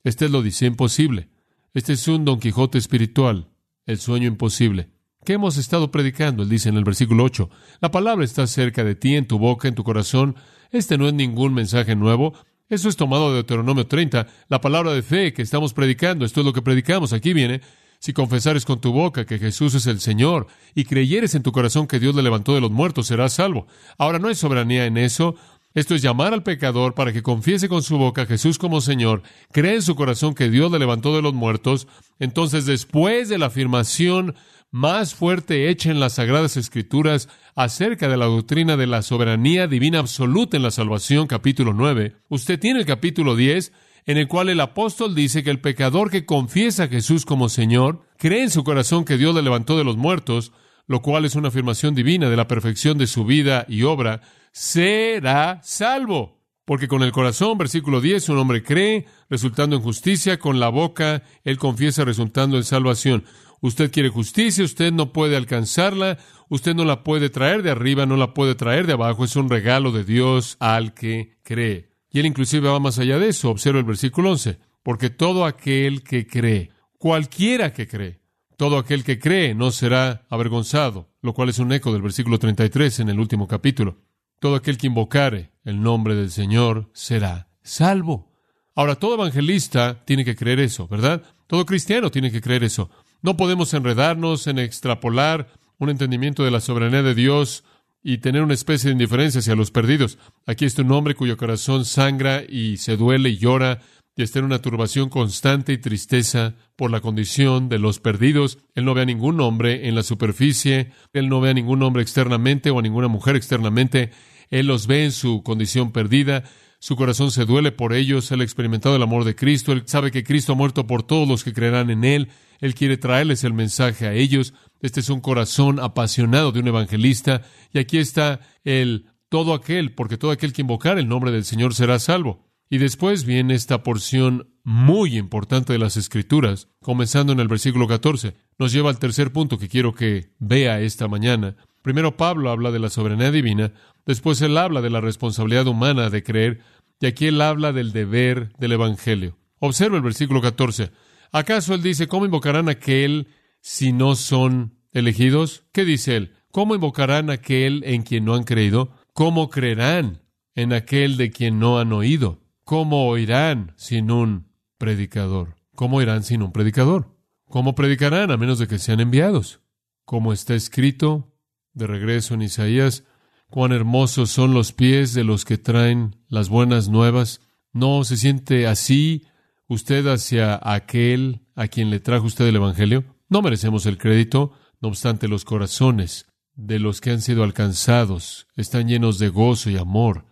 Este 0.03 0.29
lo 0.29 0.41
dice 0.41 0.65
imposible. 0.65 1.29
Este 1.73 1.93
es 1.93 2.07
un 2.07 2.25
Don 2.25 2.39
Quijote 2.39 2.77
espiritual, 2.77 3.49
el 3.85 3.99
sueño 3.99 4.27
imposible. 4.27 4.89
¿Qué 5.23 5.33
hemos 5.33 5.57
estado 5.57 5.91
predicando? 5.91 6.41
Él 6.41 6.49
dice 6.49 6.69
en 6.69 6.77
el 6.77 6.83
versículo 6.83 7.23
8, 7.23 7.47
la 7.79 7.91
palabra 7.91 8.25
está 8.25 8.47
cerca 8.47 8.83
de 8.83 8.95
ti, 8.95 9.15
en 9.15 9.27
tu 9.27 9.37
boca, 9.37 9.67
en 9.67 9.75
tu 9.75 9.83
corazón. 9.83 10.35
Este 10.71 10.97
no 10.97 11.07
es 11.07 11.13
ningún 11.13 11.53
mensaje 11.53 11.95
nuevo. 11.95 12.33
Eso 12.69 12.89
es 12.89 12.95
tomado 12.95 13.29
de 13.29 13.35
Deuteronomio 13.35 13.85
30, 13.85 14.25
la 14.47 14.61
palabra 14.61 14.93
de 14.93 15.03
fe 15.03 15.31
que 15.31 15.43
estamos 15.43 15.73
predicando. 15.73 16.25
Esto 16.25 16.39
es 16.39 16.45
lo 16.45 16.53
que 16.53 16.63
predicamos. 16.63 17.13
Aquí 17.13 17.33
viene. 17.33 17.61
Si 17.99 18.13
confesares 18.13 18.65
con 18.65 18.81
tu 18.81 18.91
boca 18.91 19.27
que 19.27 19.37
Jesús 19.37 19.75
es 19.75 19.85
el 19.85 19.99
Señor 19.99 20.47
y 20.73 20.85
creyeres 20.85 21.35
en 21.35 21.43
tu 21.43 21.51
corazón 21.51 21.85
que 21.85 21.99
Dios 21.99 22.15
le 22.15 22.23
levantó 22.23 22.55
de 22.55 22.61
los 22.61 22.71
muertos, 22.71 23.05
serás 23.05 23.33
salvo. 23.33 23.67
Ahora 23.99 24.17
no 24.17 24.27
hay 24.27 24.33
soberanía 24.33 24.87
en 24.87 24.97
eso. 24.97 25.35
Esto 25.75 25.93
es 25.93 26.01
llamar 26.01 26.33
al 26.33 26.41
pecador 26.41 26.95
para 26.95 27.13
que 27.13 27.21
confiese 27.21 27.69
con 27.69 27.83
su 27.83 27.99
boca 27.99 28.23
a 28.23 28.25
Jesús 28.25 28.57
como 28.57 28.81
Señor, 28.81 29.21
cree 29.51 29.75
en 29.75 29.81
su 29.83 29.95
corazón 29.95 30.33
que 30.33 30.49
Dios 30.49 30.71
le 30.71 30.79
levantó 30.79 31.15
de 31.15 31.21
los 31.21 31.33
muertos. 31.33 31.87
Entonces, 32.19 32.65
después 32.65 33.29
de 33.29 33.37
la 33.37 33.45
afirmación 33.45 34.35
más 34.71 35.13
fuerte 35.13 35.69
hecha 35.69 35.91
en 35.91 35.99
las 35.99 36.13
Sagradas 36.13 36.55
Escrituras 36.55 37.27
acerca 37.55 38.07
de 38.07 38.15
la 38.15 38.25
doctrina 38.25 38.77
de 38.77 38.87
la 38.87 39.01
soberanía 39.01 39.67
divina 39.67 39.99
absoluta 39.99 40.55
en 40.55 40.63
la 40.63 40.71
salvación, 40.71 41.27
capítulo 41.27 41.73
9, 41.73 42.15
usted 42.29 42.57
tiene 42.57 42.79
el 42.79 42.85
capítulo 42.85 43.35
10, 43.35 43.73
en 44.05 44.17
el 44.17 44.29
cual 44.29 44.47
el 44.47 44.61
apóstol 44.61 45.13
dice 45.13 45.43
que 45.43 45.51
el 45.51 45.59
pecador 45.59 46.09
que 46.09 46.25
confiesa 46.25 46.83
a 46.83 46.87
Jesús 46.87 47.25
como 47.25 47.49
Señor, 47.49 48.07
cree 48.17 48.43
en 48.43 48.49
su 48.49 48.63
corazón 48.63 49.03
que 49.03 49.17
Dios 49.17 49.35
le 49.35 49.41
levantó 49.41 49.77
de 49.77 49.83
los 49.83 49.97
muertos, 49.97 50.53
lo 50.87 51.01
cual 51.01 51.25
es 51.25 51.35
una 51.35 51.49
afirmación 51.49 51.93
divina 51.93 52.29
de 52.29 52.37
la 52.37 52.47
perfección 52.47 52.97
de 52.97 53.07
su 53.07 53.25
vida 53.25 53.65
y 53.67 53.83
obra, 53.83 54.21
será 54.53 55.59
salvo. 55.63 56.40
Porque 56.71 56.87
con 56.87 57.03
el 57.03 57.11
corazón, 57.11 57.57
versículo 57.57 57.99
10, 57.99 58.29
un 58.29 58.37
hombre 58.37 58.63
cree, 58.63 59.05
resultando 59.29 59.75
en 59.75 59.81
justicia, 59.81 60.39
con 60.39 60.61
la 60.61 60.69
boca, 60.69 61.21
él 61.43 61.57
confiesa, 61.57 62.05
resultando 62.05 62.55
en 62.55 62.63
salvación. 62.63 63.25
Usted 63.59 63.91
quiere 63.91 64.07
justicia, 64.07 64.63
usted 64.63 64.93
no 64.93 65.11
puede 65.11 65.35
alcanzarla, 65.35 66.17
usted 66.47 66.73
no 66.73 66.85
la 66.85 67.03
puede 67.03 67.29
traer 67.29 67.61
de 67.61 67.71
arriba, 67.71 68.05
no 68.05 68.15
la 68.15 68.33
puede 68.33 68.55
traer 68.55 68.87
de 68.87 68.93
abajo, 68.93 69.25
es 69.25 69.35
un 69.35 69.49
regalo 69.49 69.91
de 69.91 70.05
Dios 70.05 70.55
al 70.61 70.93
que 70.93 71.35
cree. 71.43 71.89
Y 72.09 72.21
él 72.21 72.25
inclusive 72.25 72.69
va 72.69 72.79
más 72.79 72.99
allá 72.99 73.19
de 73.19 73.27
eso, 73.27 73.49
observa 73.49 73.79
el 73.79 73.85
versículo 73.85 74.31
11, 74.31 74.57
porque 74.81 75.09
todo 75.09 75.43
aquel 75.43 76.03
que 76.03 76.25
cree, 76.25 76.71
cualquiera 76.97 77.73
que 77.73 77.85
cree, 77.85 78.21
todo 78.55 78.77
aquel 78.77 79.03
que 79.03 79.19
cree 79.19 79.53
no 79.53 79.71
será 79.71 80.25
avergonzado, 80.29 81.09
lo 81.21 81.33
cual 81.33 81.49
es 81.49 81.59
un 81.59 81.73
eco 81.73 81.91
del 81.91 82.01
versículo 82.01 82.39
33 82.39 83.01
en 83.01 83.09
el 83.09 83.19
último 83.19 83.45
capítulo. 83.45 83.97
Todo 84.41 84.55
aquel 84.55 84.79
que 84.79 84.87
invocare 84.87 85.51
el 85.63 85.83
nombre 85.83 86.15
del 86.15 86.31
Señor 86.31 86.89
será 86.93 87.47
salvo. 87.61 88.33
Ahora, 88.73 88.95
todo 88.95 89.13
evangelista 89.13 90.03
tiene 90.03 90.25
que 90.25 90.35
creer 90.35 90.59
eso, 90.59 90.87
¿verdad? 90.87 91.21
Todo 91.45 91.67
cristiano 91.67 92.09
tiene 92.09 92.31
que 92.31 92.41
creer 92.41 92.63
eso. 92.63 92.89
No 93.21 93.37
podemos 93.37 93.71
enredarnos 93.75 94.47
en 94.47 94.57
extrapolar 94.57 95.47
un 95.77 95.91
entendimiento 95.91 96.43
de 96.43 96.49
la 96.49 96.59
soberanía 96.59 97.03
de 97.03 97.13
Dios 97.13 97.63
y 98.01 98.17
tener 98.17 98.41
una 98.41 98.55
especie 98.55 98.87
de 98.87 98.93
indiferencia 98.93 99.41
hacia 99.41 99.55
los 99.55 99.69
perdidos. 99.69 100.17
Aquí 100.47 100.65
está 100.65 100.81
un 100.81 100.91
hombre 100.91 101.13
cuyo 101.13 101.37
corazón 101.37 101.85
sangra 101.85 102.41
y 102.41 102.77
se 102.77 102.97
duele 102.97 103.29
y 103.29 103.37
llora 103.37 103.81
y 104.15 104.23
está 104.23 104.39
en 104.39 104.45
una 104.45 104.59
turbación 104.59 105.09
constante 105.09 105.71
y 105.71 105.77
tristeza 105.77 106.55
por 106.75 106.89
la 106.89 106.99
condición 106.99 107.69
de 107.69 107.77
los 107.77 107.99
perdidos. 107.99 108.57
Él 108.73 108.85
no 108.85 108.95
ve 108.95 109.03
a 109.03 109.05
ningún 109.05 109.39
hombre 109.39 109.87
en 109.87 109.93
la 109.93 110.01
superficie, 110.01 110.93
él 111.13 111.29
no 111.29 111.41
ve 111.41 111.51
a 111.51 111.53
ningún 111.53 111.83
hombre 111.83 112.01
externamente 112.01 112.71
o 112.71 112.79
a 112.79 112.81
ninguna 112.81 113.07
mujer 113.07 113.35
externamente, 113.35 114.09
él 114.51 114.67
los 114.67 114.85
ve 114.85 115.05
en 115.05 115.11
su 115.11 115.41
condición 115.41 115.91
perdida, 115.91 116.43
su 116.77 116.95
corazón 116.95 117.31
se 117.31 117.45
duele 117.45 117.71
por 117.71 117.93
ellos, 117.93 118.31
él 118.31 118.41
ha 118.41 118.43
experimentado 118.43 118.95
el 118.95 119.03
amor 119.03 119.23
de 119.23 119.35
Cristo, 119.35 119.71
él 119.71 119.83
sabe 119.85 120.11
que 120.11 120.23
Cristo 120.23 120.53
ha 120.53 120.55
muerto 120.55 120.85
por 120.85 121.03
todos 121.03 121.27
los 121.27 121.43
que 121.43 121.53
creerán 121.53 121.89
en 121.89 122.03
él, 122.03 122.29
él 122.61 122.75
quiere 122.75 122.95
traerles 122.95 123.43
el 123.43 123.53
mensaje 123.53 124.07
a 124.07 124.13
ellos. 124.13 124.53
Este 124.81 124.99
es 124.99 125.09
un 125.09 125.19
corazón 125.19 125.79
apasionado 125.79 126.51
de 126.51 126.59
un 126.59 126.67
evangelista. 126.67 127.41
Y 127.73 127.79
aquí 127.79 127.97
está 127.97 128.39
el 128.63 129.07
todo 129.29 129.53
aquel, 129.53 129.93
porque 129.93 130.17
todo 130.17 130.31
aquel 130.31 130.53
que 130.53 130.61
invocar 130.61 130.97
el 130.99 131.07
nombre 131.07 131.31
del 131.31 131.43
Señor 131.43 131.73
será 131.73 131.99
salvo. 131.99 132.47
Y 132.69 132.77
después 132.77 133.25
viene 133.25 133.55
esta 133.55 133.83
porción 133.83 134.53
muy 134.63 135.17
importante 135.17 135.73
de 135.73 135.79
las 135.79 135.97
Escrituras, 135.97 136.69
comenzando 136.81 137.33
en 137.33 137.39
el 137.39 137.47
versículo 137.47 137.87
14. 137.87 138.35
Nos 138.59 138.71
lleva 138.71 138.89
al 138.89 138.99
tercer 138.99 139.33
punto 139.33 139.57
que 139.57 139.67
quiero 139.67 139.93
que 139.93 140.31
vea 140.39 140.79
esta 140.79 141.07
mañana. 141.07 141.57
Primero 141.81 142.17
Pablo 142.17 142.51
habla 142.51 142.71
de 142.71 142.79
la 142.79 142.89
soberanía 142.89 143.31
divina, 143.31 143.73
después 144.05 144.41
él 144.41 144.57
habla 144.57 144.81
de 144.81 144.89
la 144.89 145.01
responsabilidad 145.01 145.67
humana 145.67 146.09
de 146.09 146.23
creer, 146.23 146.59
y 146.99 147.07
aquí 147.07 147.27
él 147.27 147.41
habla 147.41 147.73
del 147.73 147.91
deber 147.91 148.51
del 148.57 148.73
Evangelio. 148.73 149.37
Observa 149.59 149.97
el 149.97 150.03
versículo 150.03 150.41
14. 150.41 150.91
¿Acaso 151.31 151.73
él 151.73 151.81
dice, 151.81 152.07
¿cómo 152.07 152.25
invocarán 152.25 152.67
a 152.67 152.73
aquel 152.73 153.27
si 153.61 153.93
no 153.93 154.15
son 154.15 154.75
elegidos? 154.91 155.63
¿Qué 155.71 155.85
dice 155.85 156.17
él? 156.17 156.33
¿Cómo 156.51 156.75
invocarán 156.75 157.29
a 157.29 157.33
aquel 157.33 157.83
en 157.85 158.03
quien 158.03 158.25
no 158.25 158.35
han 158.35 158.43
creído? 158.43 158.91
¿Cómo 159.13 159.49
creerán 159.49 160.21
en 160.55 160.73
aquel 160.73 161.17
de 161.17 161.31
quien 161.31 161.59
no 161.59 161.79
han 161.79 161.93
oído? 161.93 162.41
¿Cómo 162.63 163.07
oirán 163.07 163.73
sin 163.77 164.11
un 164.11 164.47
predicador? 164.77 165.55
¿Cómo 165.75 165.97
oirán 165.97 166.23
sin 166.23 166.41
un 166.41 166.51
predicador? 166.51 167.15
¿Cómo 167.45 167.75
predicarán 167.75 168.31
a 168.31 168.37
menos 168.37 168.59
de 168.59 168.67
que 168.67 168.79
sean 168.79 168.99
enviados? 168.99 169.61
Como 170.05 170.33
está 170.33 170.55
escrito, 170.55 171.30
de 171.73 171.87
regreso 171.87 172.33
en 172.33 172.41
Isaías, 172.41 173.03
cuán 173.49 173.71
hermosos 173.71 174.29
son 174.29 174.53
los 174.53 174.71
pies 174.71 175.13
de 175.13 175.23
los 175.23 175.45
que 175.45 175.57
traen 175.57 176.15
las 176.27 176.49
buenas 176.49 176.89
nuevas. 176.89 177.41
¿No 177.73 178.03
se 178.03 178.17
siente 178.17 178.67
así 178.67 179.25
usted 179.67 180.07
hacia 180.07 180.59
aquel 180.61 181.41
a 181.55 181.67
quien 181.67 181.89
le 181.89 181.99
trajo 181.99 182.25
usted 182.25 182.47
el 182.47 182.55
Evangelio? 182.55 183.03
No 183.29 183.41
merecemos 183.41 183.85
el 183.85 183.97
crédito, 183.97 184.53
no 184.79 184.89
obstante 184.89 185.27
los 185.27 185.45
corazones 185.45 186.25
de 186.55 186.79
los 186.79 187.01
que 187.01 187.11
han 187.11 187.21
sido 187.21 187.43
alcanzados 187.43 188.47
están 188.55 188.87
llenos 188.87 189.19
de 189.19 189.29
gozo 189.29 189.69
y 189.69 189.77
amor 189.77 190.25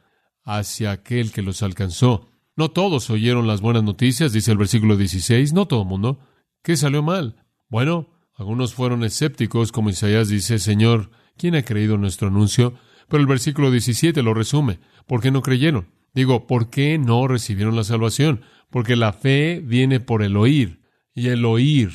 hacia 0.44 0.92
aquel 0.92 1.32
que 1.32 1.42
los 1.42 1.64
alcanzó. 1.64 2.30
No 2.56 2.72
todos 2.72 3.10
oyeron 3.10 3.48
las 3.48 3.62
buenas 3.62 3.84
noticias, 3.84 4.34
dice 4.34 4.52
el 4.52 4.58
versículo 4.58 4.98
16, 4.98 5.54
no 5.54 5.68
todo 5.68 5.84
el 5.84 5.88
mundo. 5.88 6.20
¿Qué 6.62 6.76
salió 6.76 7.02
mal? 7.02 7.46
Bueno, 7.70 8.10
algunos 8.36 8.74
fueron 8.74 9.04
escépticos, 9.04 9.72
como 9.72 9.90
Isaías 9.90 10.28
dice, 10.28 10.60
Señor, 10.60 11.12
¿quién 11.40 11.56
ha 11.56 11.64
creído 11.64 11.98
nuestro 11.98 12.28
anuncio? 12.28 12.76
Pero 13.08 13.22
el 13.22 13.28
versículo 13.28 13.72
17 13.72 14.22
lo 14.22 14.36
resume. 14.36 14.80
¿Por 15.08 15.22
qué 15.22 15.32
no 15.32 15.42
creyeron? 15.42 15.88
Digo, 16.14 16.46
¿por 16.46 16.70
qué 16.70 17.00
no 17.00 17.28
recibieron 17.28 17.76
la 17.76 17.84
salvación? 17.84 18.42
porque 18.70 18.96
la 18.96 19.14
fe 19.14 19.62
viene 19.64 20.00
por 20.00 20.24
el 20.24 20.38
oír 20.38 20.82
y 21.14 21.30
el 21.30 21.46
oír 21.46 21.92